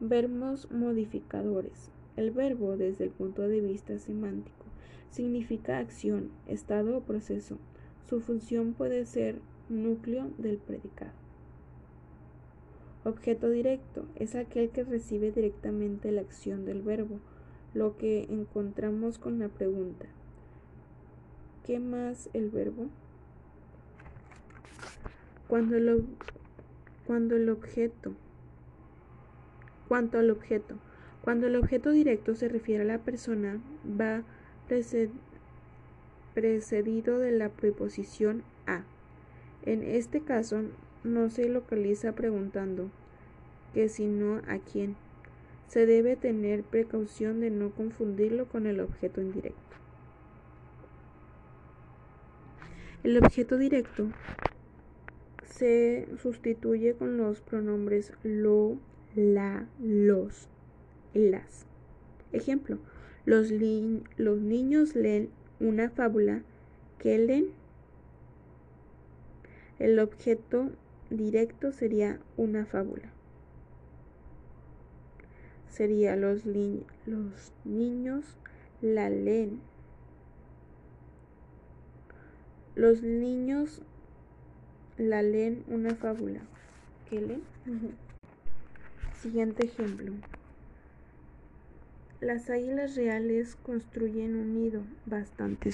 [0.00, 1.90] Verbos modificadores.
[2.16, 4.66] El verbo, desde el punto de vista semántico,
[5.08, 7.56] significa acción, estado o proceso.
[8.06, 11.12] Su función puede ser núcleo del predicado.
[13.04, 17.18] Objeto directo es aquel que recibe directamente la acción del verbo,
[17.74, 20.06] lo que encontramos con la pregunta.
[21.64, 22.88] ¿Qué más el verbo?
[25.48, 26.04] Cuando el,
[27.06, 28.12] cuando el objeto,
[29.88, 30.76] cuanto al objeto,
[31.22, 34.22] cuando el objeto directo se refiere a la persona, va
[36.34, 38.82] precedido de la preposición a.
[39.64, 40.62] En este caso,
[41.04, 42.90] no se localiza preguntando
[43.74, 44.96] que sino a quién.
[45.72, 49.76] Se debe tener precaución de no confundirlo con el objeto indirecto.
[53.02, 54.10] El objeto directo
[55.46, 58.76] se sustituye con los pronombres lo,
[59.14, 60.46] la, los,
[61.14, 61.64] las.
[62.32, 62.76] Ejemplo,
[63.24, 63.50] los,
[64.18, 66.42] los niños leen una fábula
[66.98, 67.46] que leen.
[69.78, 70.70] El objeto
[71.08, 73.10] directo sería una fábula.
[75.72, 78.36] Sería los, los niños
[78.82, 79.58] la leen.
[82.74, 83.80] Los niños
[84.98, 86.42] la leen una fábula.
[87.08, 87.42] ¿Qué leen?
[89.22, 90.12] Siguiente ejemplo.
[92.20, 95.70] Las águilas reales construyen un nido bastante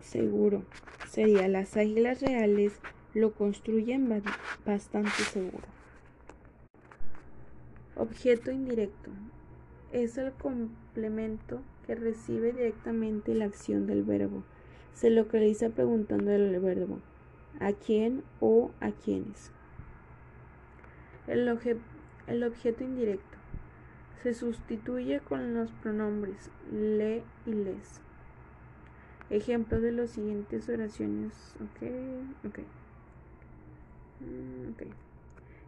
[0.00, 0.64] seguro.
[1.08, 2.78] Sería las águilas reales
[3.14, 4.08] lo construyen
[4.64, 5.73] bastante seguro.
[7.96, 9.10] Objeto indirecto.
[9.92, 14.42] Es el complemento que recibe directamente la acción del verbo.
[14.94, 16.98] Se localiza preguntando el verbo
[17.60, 19.52] a quién o a quiénes.
[21.28, 21.48] El,
[22.26, 23.38] el objeto indirecto
[24.24, 28.00] se sustituye con los pronombres le y les.
[29.30, 31.54] Ejemplo de las siguientes oraciones.
[31.60, 32.58] Ok, ok.
[34.20, 34.72] Mm,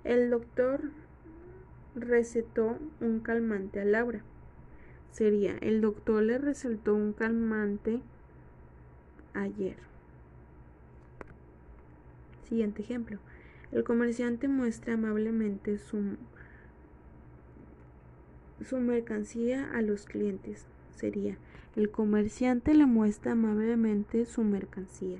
[0.05, 0.91] El doctor
[1.97, 4.23] recetó un calmante a Laura.
[5.11, 8.03] Sería, el doctor le recetó un calmante
[9.35, 9.77] ayer.
[12.49, 13.19] Siguiente ejemplo.
[13.73, 16.17] El comerciante muestra amablemente su,
[18.65, 20.67] su mercancía a los clientes.
[20.95, 21.37] Sería,
[21.75, 25.19] el comerciante le muestra amablemente su mercancía.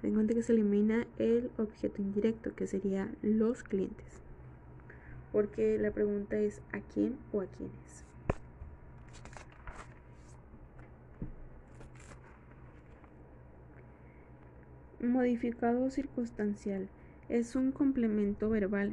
[0.00, 4.21] Ten cuenta que se elimina el objeto indirecto, que sería los clientes.
[5.32, 8.04] Porque la pregunta es ¿a quién o a quiénes?
[15.00, 16.88] Modificado circunstancial
[17.28, 18.92] es un complemento verbal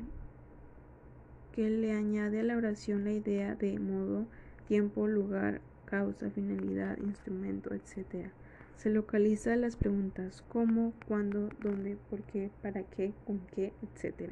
[1.53, 4.25] que le añade a la oración la idea de modo,
[4.67, 8.31] tiempo, lugar, causa, finalidad, instrumento, etc
[8.79, 14.31] se localiza las preguntas cómo, cuándo, dónde, por qué, para qué, con qué, etc.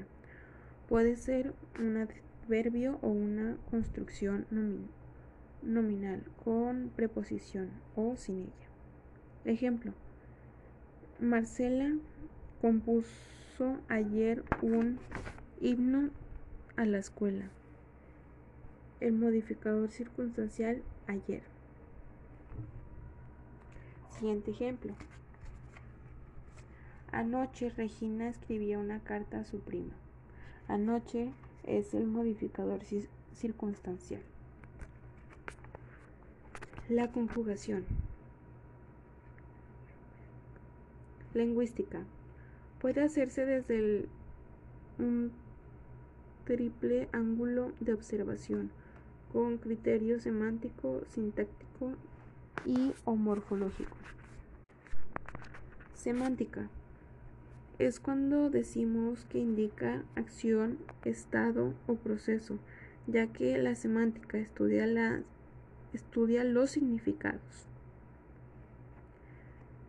[0.88, 2.08] Puede ser una
[2.48, 4.46] adverbio o una construcción
[5.62, 8.68] nominal con preposición o sin ella.
[9.44, 9.92] Ejemplo,
[11.20, 11.94] Marcela
[12.62, 15.00] compuso ayer un
[15.60, 16.10] himno
[16.78, 17.50] a la escuela.
[19.02, 21.44] El modificador circunstancial ayer.
[24.12, 24.96] Siguiente ejemplo.
[27.12, 29.94] Anoche Regina escribía una carta a su prima.
[30.68, 31.32] Anoche
[31.64, 32.82] es el modificador
[33.34, 34.22] circunstancial.
[36.90, 37.86] La conjugación.
[41.34, 42.04] Lingüística.
[42.80, 44.08] Puede hacerse desde
[45.00, 45.32] un
[46.46, 48.72] triple ángulo de observación
[49.32, 51.94] con criterio semántico, sintáctico
[52.66, 53.96] y o morfológico.
[55.94, 56.70] Semántica
[57.80, 62.58] es cuando decimos que indica acción, estado o proceso,
[63.06, 65.22] ya que la semántica estudia, la,
[65.94, 67.68] estudia los significados.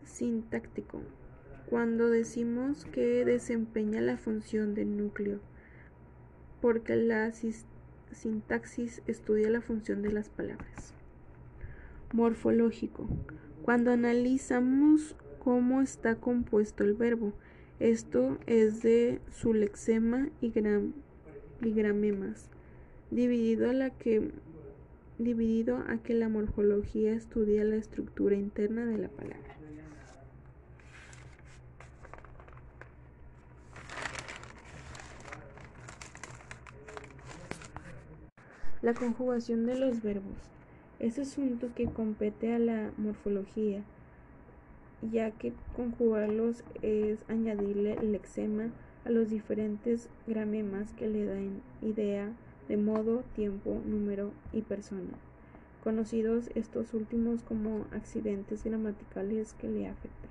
[0.05, 1.01] Sintáctico,
[1.69, 5.41] cuando decimos que desempeña la función del núcleo,
[6.61, 7.33] porque la
[8.13, 10.95] sintaxis estudia la función de las palabras.
[12.13, 13.09] Morfológico,
[13.63, 17.33] cuando analizamos cómo está compuesto el verbo,
[17.81, 22.49] esto es de su lexema y, gramemas,
[23.11, 24.31] dividido a, que,
[25.19, 29.57] dividido a que la morfología estudia la estructura interna de la palabra.
[38.83, 40.37] La conjugación de los verbos
[40.99, 43.83] es asunto que compete a la morfología
[45.03, 48.71] ya que conjugarlos es añadirle lexema
[49.05, 52.33] a los diferentes gramemas que le dan idea
[52.69, 55.15] de modo, tiempo, número y persona,
[55.83, 60.31] conocidos estos últimos como accidentes gramaticales que le afectan.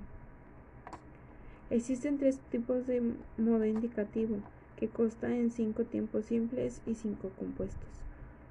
[1.69, 3.01] Existen tres tipos de
[3.37, 4.37] modo indicativo,
[4.77, 7.89] que consta en cinco tiempos simples y cinco compuestos.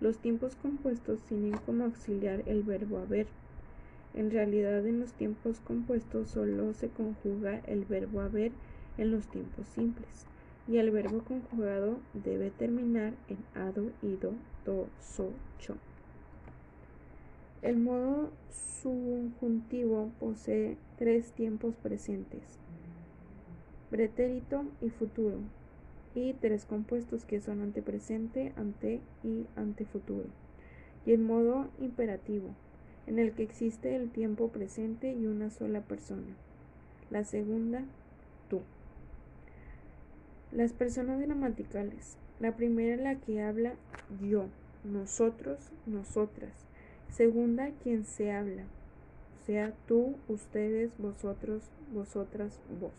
[0.00, 3.28] Los tiempos compuestos tienen como auxiliar el verbo haber,
[4.16, 8.50] en realidad en los tiempos compuestos solo se conjuga el verbo haber
[8.96, 10.26] en los tiempos simples
[10.66, 14.32] y el verbo conjugado debe terminar en ado, ido,
[14.64, 15.76] do, so, cho.
[17.62, 22.58] El modo subjuntivo posee tres tiempos presentes,
[23.90, 25.38] pretérito y futuro,
[26.14, 30.28] y tres compuestos que son antepresente, ante y antefuturo.
[31.04, 32.48] Y el modo imperativo
[33.06, 36.34] en el que existe el tiempo presente y una sola persona.
[37.10, 37.84] La segunda,
[38.48, 38.62] tú.
[40.52, 42.16] Las personas gramaticales.
[42.40, 43.74] La primera la que habla
[44.20, 44.46] yo,
[44.84, 46.52] nosotros, nosotras.
[47.08, 48.64] Segunda, quien se habla.
[49.46, 51.62] Sea tú, ustedes, vosotros,
[51.92, 52.92] vosotras, vos.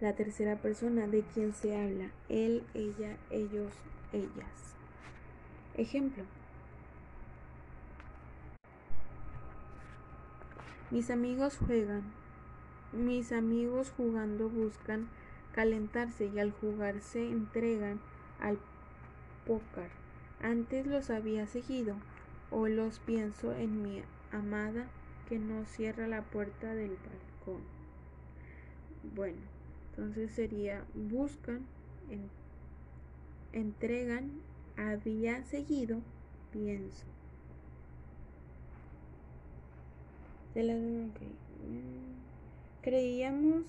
[0.00, 2.10] La tercera persona de quien se habla.
[2.28, 3.72] Él, ella, ellos,
[4.12, 4.74] ellas.
[5.76, 6.24] Ejemplo.
[10.92, 12.02] Mis amigos juegan.
[12.92, 15.08] Mis amigos jugando buscan
[15.54, 17.98] calentarse y al jugar se entregan
[18.38, 18.58] al
[19.46, 19.88] pócar.
[20.42, 21.96] Antes los había seguido,
[22.50, 24.02] hoy los pienso en mi
[24.32, 24.86] amada
[25.30, 27.62] que no cierra la puerta del balcón.
[29.14, 29.40] Bueno,
[29.88, 31.64] entonces sería buscan,
[33.54, 34.30] entregan,
[34.76, 36.02] había seguido,
[36.52, 37.06] pienso.
[40.54, 40.74] La
[42.82, 43.64] Creíamos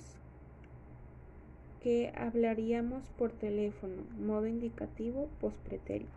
[1.82, 6.12] que hablaríamos por teléfono, modo indicativo pospretérito.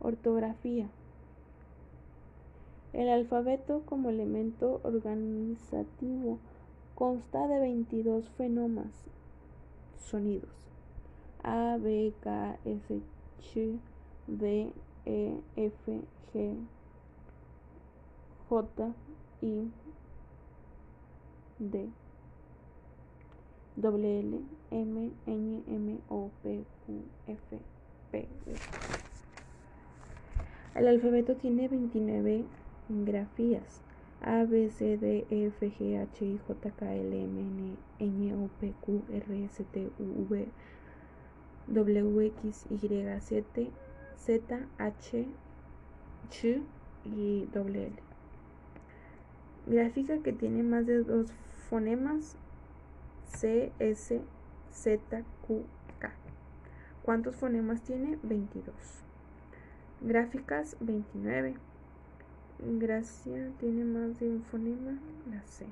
[0.00, 0.88] Ortografía.
[2.92, 6.38] El alfabeto como elemento organizativo
[6.94, 8.92] consta de 22 fenomas,
[9.98, 10.50] sonidos.
[11.42, 13.00] A, B, K, S,
[13.40, 13.78] Ch,
[14.26, 14.70] D,
[15.06, 15.72] e, F,
[16.32, 16.56] G,
[18.48, 18.94] J,
[19.42, 19.70] I,
[21.58, 21.90] D,
[23.76, 27.58] W, L, M, N, M, O, P, Q, F,
[28.10, 28.28] P.
[30.74, 32.44] El alfabeto tiene 29
[32.88, 33.82] grafías.
[34.20, 38.32] A, B, C, D, E, F, G, H, I, J, K, L, M, N, N,
[38.42, 40.48] O, P, Q, R, S, T, U, V,
[41.66, 43.44] W, X, Y, Z,
[44.16, 45.26] Z, H,
[46.30, 46.62] Ch
[47.04, 47.92] y doble.
[49.66, 51.32] Gráfica que tiene más de dos
[51.68, 52.36] fonemas
[53.26, 54.20] C, S,
[54.70, 55.64] Z, Q,
[55.98, 56.12] K.
[57.02, 58.18] ¿Cuántos fonemas tiene?
[58.22, 58.74] 22.
[60.00, 61.54] Gráficas, 29.
[62.78, 64.98] Gracia tiene más de un fonema,
[65.30, 65.66] la C.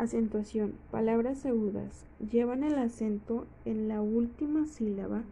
[0.00, 0.72] Acentuación.
[0.90, 5.24] Palabras agudas llevan el acento en la última sílaba.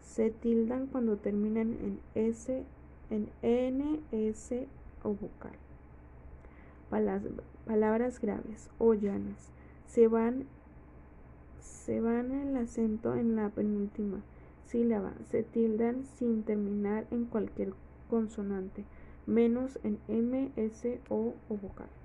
[0.00, 2.64] Se tildan cuando terminan en S,
[3.10, 4.66] en N, S
[5.04, 5.52] o vocal.
[6.90, 9.52] Palabras graves o llanas.
[9.86, 10.46] Se van,
[11.60, 14.20] se van el acento en la penúltima
[14.66, 15.12] sílaba.
[15.30, 17.72] Se tildan sin terminar en cualquier
[18.10, 18.84] consonante,
[19.26, 22.01] menos en M, S, O o vocal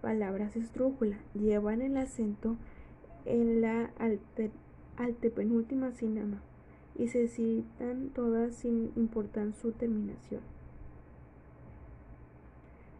[0.00, 2.56] palabras estrújula llevan el acento
[3.24, 3.90] en la
[4.96, 6.40] antepenúltima sílaba
[6.94, 10.40] y se citan todas sin importar su terminación.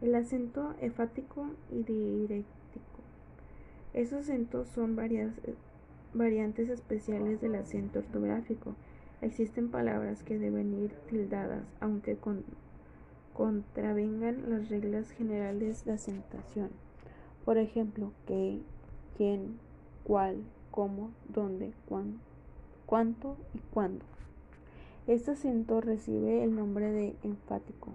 [0.00, 2.46] El acento efático y diréctico.
[3.94, 5.32] Esos acentos son varias,
[6.12, 8.74] variantes especiales del acento ortográfico.
[9.22, 12.18] Existen palabras que deben ir tildadas, aunque
[13.32, 16.68] contravengan las reglas generales de acentuación.
[17.46, 18.58] Por ejemplo, qué,
[19.16, 19.60] quién,
[20.02, 20.42] cuál,
[20.72, 21.72] cómo, dónde,
[22.86, 24.04] cuánto y cuándo.
[25.06, 27.92] Este acento recibe el nombre de enfático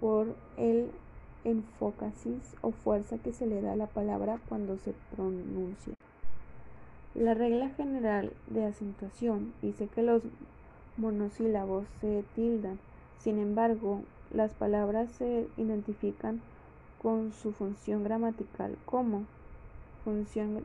[0.00, 0.90] por el
[1.44, 5.94] enfocasis o fuerza que se le da a la palabra cuando se pronuncia.
[7.14, 10.22] La regla general de acentuación dice que los
[10.96, 12.80] monosílabos se tildan,
[13.20, 14.02] sin embargo,
[14.32, 16.40] las palabras se identifican
[17.02, 19.24] con su función gramatical como
[20.04, 20.64] función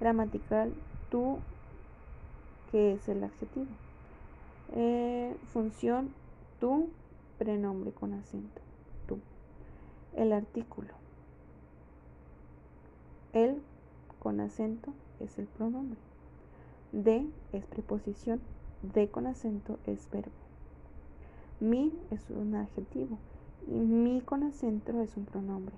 [0.00, 0.72] gramatical
[1.10, 1.38] tú,
[2.70, 3.68] que es el adjetivo.
[4.74, 6.10] Eh, función
[6.58, 6.88] tú,
[7.38, 8.60] prenombre con acento,
[9.06, 9.18] tú.
[10.14, 10.94] El artículo.
[13.32, 13.62] El
[14.18, 15.98] con acento es el pronombre.
[16.92, 18.40] De es preposición.
[18.82, 20.32] De con acento es verbo.
[21.60, 23.18] Mi es un adjetivo
[23.66, 25.74] y mi con acento es un pronombre.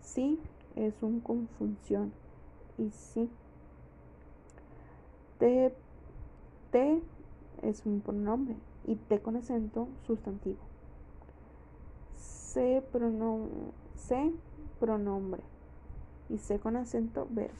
[0.00, 0.38] Sí
[0.76, 2.12] es un conjunción
[2.78, 3.30] y sí.
[5.38, 5.74] Te,
[6.70, 7.00] te
[7.62, 8.56] es un pronombre
[8.86, 10.58] y te con acento sustantivo.
[12.16, 13.48] Se, pronom
[13.94, 14.32] se
[14.78, 15.42] pronombre
[16.28, 17.54] y se con acento verbo.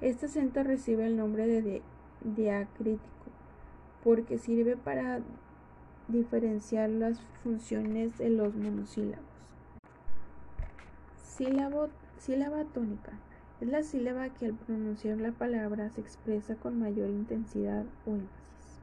[0.00, 1.82] Este acento recibe el nombre de
[2.22, 3.04] diacrítico
[4.02, 5.20] porque sirve para
[6.10, 9.24] diferenciar las funciones de los monosílabos.
[12.18, 13.12] sílaba tónica
[13.60, 18.80] es la sílaba que al pronunciar la palabra se expresa con mayor intensidad o énfasis.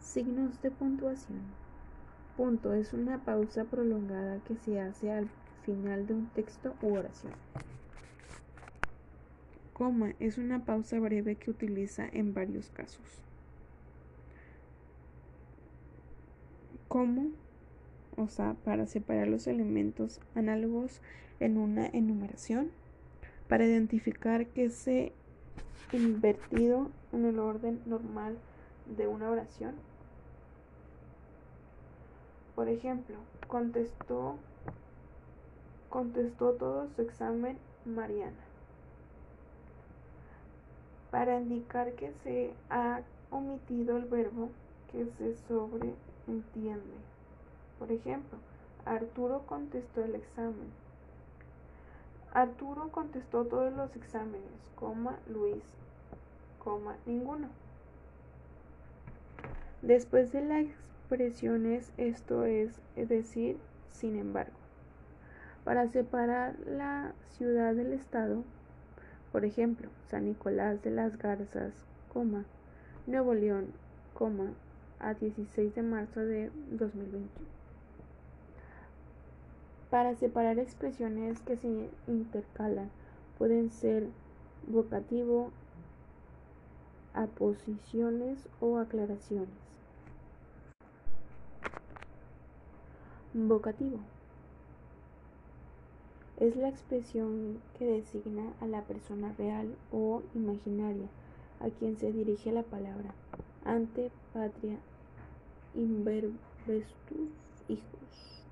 [0.00, 1.42] Signos de puntuación.
[2.36, 5.28] Punto es una pausa prolongada que se hace al
[5.64, 7.32] final de un texto u oración.
[9.74, 13.25] Coma es una pausa breve que utiliza en varios casos.
[16.96, 17.26] ¿Cómo?
[18.16, 21.02] O sea, para separar los elementos análogos
[21.40, 22.70] en una enumeración,
[23.50, 25.12] para identificar que se
[25.92, 28.38] invertido en el orden normal
[28.96, 29.74] de una oración.
[32.54, 33.16] Por ejemplo,
[33.46, 34.36] contestó
[35.90, 38.42] contestó todo su examen Mariana.
[41.10, 44.48] Para indicar que se ha omitido el verbo
[44.90, 45.92] que se sobre
[46.28, 46.94] entiende.
[47.78, 48.38] Por ejemplo,
[48.84, 50.70] Arturo contestó el examen.
[52.32, 55.62] Arturo contestó todos los exámenes, coma, Luis,
[56.62, 57.48] coma, ninguno.
[59.82, 63.56] Después de las expresiones, esto es, decir,
[63.92, 64.56] sin embargo.
[65.64, 68.42] Para separar la ciudad del estado,
[69.32, 71.72] por ejemplo, San Nicolás de las Garzas,
[72.12, 72.44] coma,
[73.06, 73.66] Nuevo León,
[74.14, 74.50] coma,
[75.00, 77.28] a 16 de marzo de 2020.
[79.90, 82.90] Para separar expresiones que se intercalan
[83.38, 84.08] pueden ser
[84.66, 85.52] vocativo,
[87.14, 89.48] aposiciones o aclaraciones.
[93.34, 93.98] Vocativo
[96.38, 101.08] es la expresión que designa a la persona real o imaginaria
[101.60, 103.14] a quien se dirige la palabra
[103.66, 104.78] ante patria
[105.74, 107.30] inverbestus
[107.68, 108.44] hijos.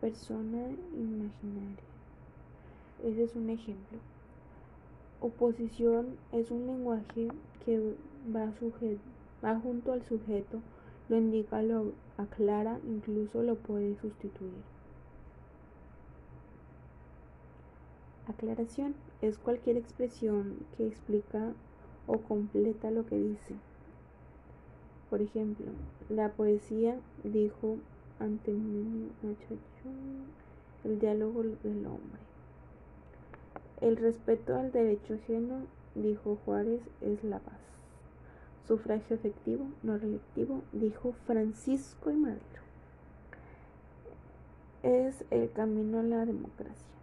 [0.00, 1.84] Persona imaginaria.
[3.04, 3.98] Ese es un ejemplo.
[5.20, 7.28] Oposición es un lenguaje
[7.64, 7.94] que
[8.34, 10.60] va junto al sujeto
[11.10, 14.62] lo indica, lo aclara, incluso lo puede sustituir.
[18.28, 21.52] Aclaración es cualquier expresión que explica
[22.06, 23.54] o completa lo que dice.
[25.08, 25.66] Por ejemplo,
[26.08, 27.76] la poesía dijo
[28.20, 29.10] ante el
[31.00, 32.20] diálogo del hombre.
[33.80, 35.62] El respeto al derecho ajeno,
[35.94, 37.58] dijo Juárez, es la paz.
[38.68, 42.40] Sufragio efectivo, no relectivo, dijo Francisco y Madero.
[44.82, 46.99] Es el camino a la democracia.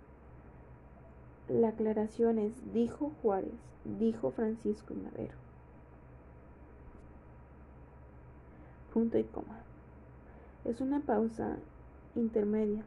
[1.50, 3.54] La aclaración es, dijo Juárez,
[4.00, 5.36] dijo Francisco y Madero.
[8.94, 9.60] Punto y coma.
[10.66, 11.58] Es una pausa
[12.16, 12.84] intermedia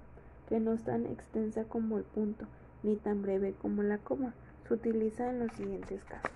[0.49, 2.47] que no es tan extensa como el punto,
[2.83, 4.35] ni tan breve como la coma.
[4.69, 6.31] Se utiliza en los siguientes casos.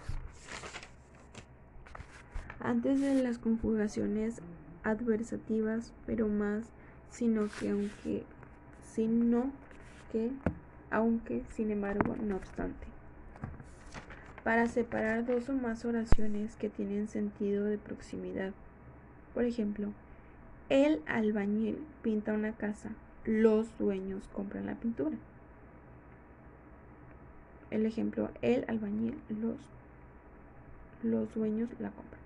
[2.60, 4.40] Antes de las conjugaciones
[4.84, 6.64] adversativas, pero más,
[7.10, 8.24] sino que aunque,
[8.82, 9.50] sino
[10.10, 10.30] que,
[10.90, 12.86] aunque, sin embargo, no obstante.
[14.42, 18.52] Para separar dos o más oraciones que tienen sentido de proximidad.
[19.32, 19.88] Por ejemplo,
[20.68, 22.90] el albañil pinta una casa,
[23.24, 25.16] los dueños compran la pintura.
[27.70, 29.56] El ejemplo, el albañil, los,
[31.02, 32.20] los dueños la compran.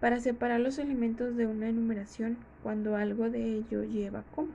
[0.00, 4.54] Para separar los elementos de una enumeración cuando algo de ello lleva coma.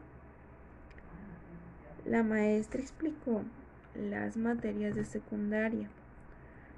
[2.06, 3.44] La maestra explicó
[3.96, 5.88] las materias de secundaria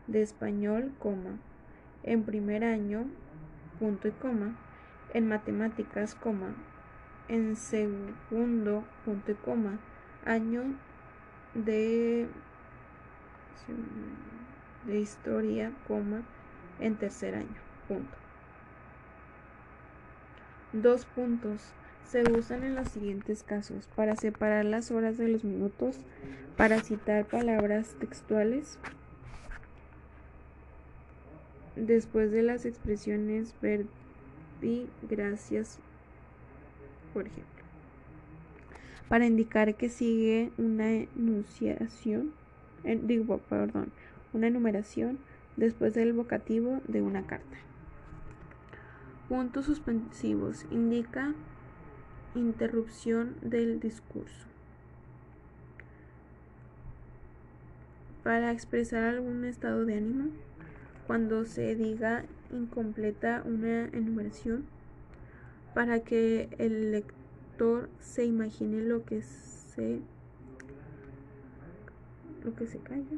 [0.06, 1.40] de español, coma,
[2.04, 3.06] en primer año,
[3.80, 4.56] punto y coma,
[5.14, 6.54] en matemáticas, coma,
[7.28, 9.80] en segundo, punto y coma,
[10.26, 10.62] año
[11.56, 12.28] de,
[14.88, 16.22] historia, coma,
[16.80, 18.16] en tercer año, punto.
[20.72, 21.74] Dos puntos
[22.08, 25.98] se usan en los siguientes casos para separar las horas de los minutos,
[26.58, 28.80] para citar palabras textuales,
[31.76, 35.80] después de las expresiones verbi gracias
[37.16, 37.64] por ejemplo,
[39.08, 42.34] para indicar que sigue una enunciación,
[42.84, 43.94] digo, perdón,
[44.34, 45.20] una enumeración
[45.56, 47.58] después del vocativo de una carta.
[49.30, 51.34] Puntos suspensivos indica
[52.36, 54.48] interrupción del discurso.
[58.24, 60.30] Para expresar algún estado de ánimo,
[61.08, 64.66] cuando se diga incompleta una enumeración,
[65.74, 70.00] para que el lector se imagine lo que se
[72.44, 73.18] lo que se calla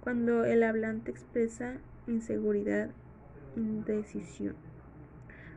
[0.00, 1.74] cuando el hablante expresa
[2.06, 2.90] inseguridad,
[3.56, 4.54] indecisión,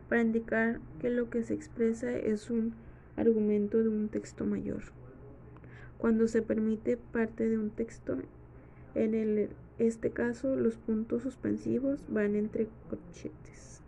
[0.09, 2.73] para indicar que lo que se expresa es un
[3.15, 4.83] argumento de un texto mayor.
[5.97, 8.17] Cuando se permite parte de un texto,
[8.95, 9.49] en el,
[9.79, 13.81] este caso los puntos suspensivos van entre corchetes.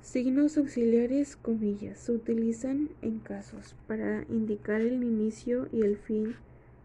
[0.00, 6.36] Signos auxiliares, comillas, se utilizan en casos para indicar el inicio y el fin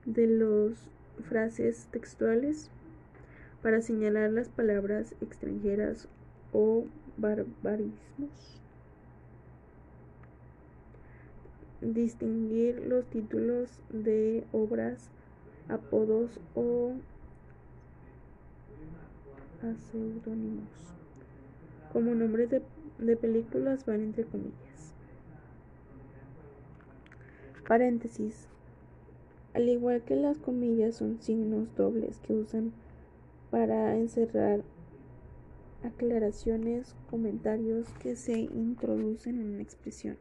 [0.05, 0.89] de las
[1.29, 2.69] frases textuales,
[3.61, 6.07] para señalar las palabras extranjeras
[6.51, 6.85] o
[7.17, 8.60] barbarismos,
[11.81, 15.09] distinguir los títulos de obras,
[15.67, 16.93] apodos o
[19.91, 20.67] seudónimos
[21.93, 22.63] como nombres de
[23.01, 24.93] de películas van entre comillas.
[27.67, 28.47] Paréntesis.
[29.53, 32.71] Al igual que las comillas son signos dobles que usan
[33.49, 34.61] para encerrar
[35.83, 40.17] aclaraciones, comentarios que se introducen en una expresión.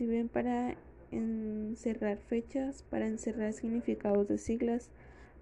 [0.00, 0.78] Sirven para
[1.10, 4.88] encerrar fechas, para encerrar significados de siglas,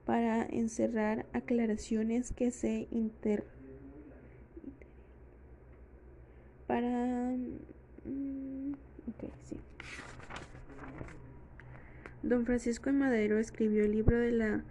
[0.04, 3.44] para encerrar aclaraciones que se inter
[6.66, 7.36] para...
[8.04, 8.72] Mm,
[9.10, 9.60] ok, sí.
[12.24, 14.64] Don Francisco de Madero escribió el libro de la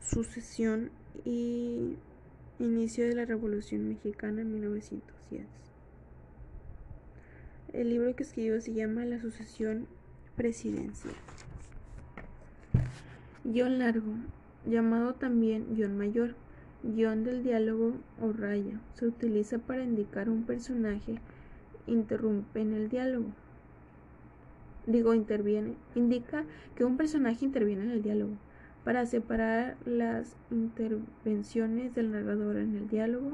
[0.00, 0.90] sucesión
[1.24, 1.96] y
[2.58, 5.69] inicio de la Revolución Mexicana en 1910.
[7.72, 9.86] El libro que escribió se llama La sucesión
[10.34, 11.14] presidencial.
[13.44, 14.12] Guión largo,
[14.66, 16.34] llamado también guion mayor
[16.82, 21.20] guion del diálogo o raya se utiliza para indicar un personaje
[21.86, 23.28] interrumpe en el diálogo.
[24.86, 25.74] Digo, interviene.
[25.94, 26.44] Indica
[26.74, 28.32] que un personaje interviene en el diálogo.
[28.84, 33.32] Para separar las intervenciones del narrador en el diálogo,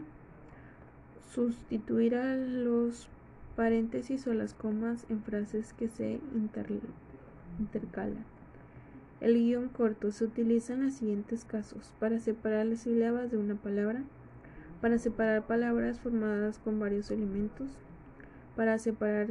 [1.33, 3.09] Sustituir a los
[3.57, 6.21] paréntesis o las comas en frases que se
[7.59, 8.25] intercalan.
[9.21, 13.55] El guion corto se utiliza en los siguientes casos para separar las sílabas de una
[13.55, 14.05] palabra,
[14.83, 17.71] para separar palabras formadas con varios elementos,
[18.55, 19.29] para separar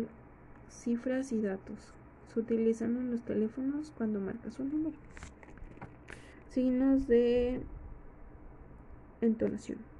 [0.69, 1.93] cifras y datos.
[2.33, 4.97] Se utilizan en los teléfonos cuando marcas un número.
[6.49, 7.61] Signos de
[9.21, 9.94] entonación.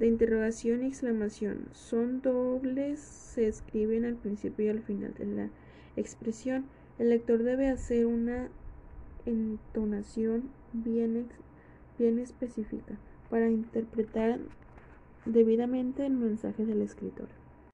[0.00, 5.50] De interrogación y exclamación son dobles, se escriben al principio y al final de la
[5.94, 6.64] expresión.
[6.98, 8.48] El lector debe hacer una
[9.26, 11.28] entonación bien,
[11.98, 12.94] bien específica
[13.28, 14.40] para interpretar
[15.26, 17.28] debidamente el mensaje del escritor.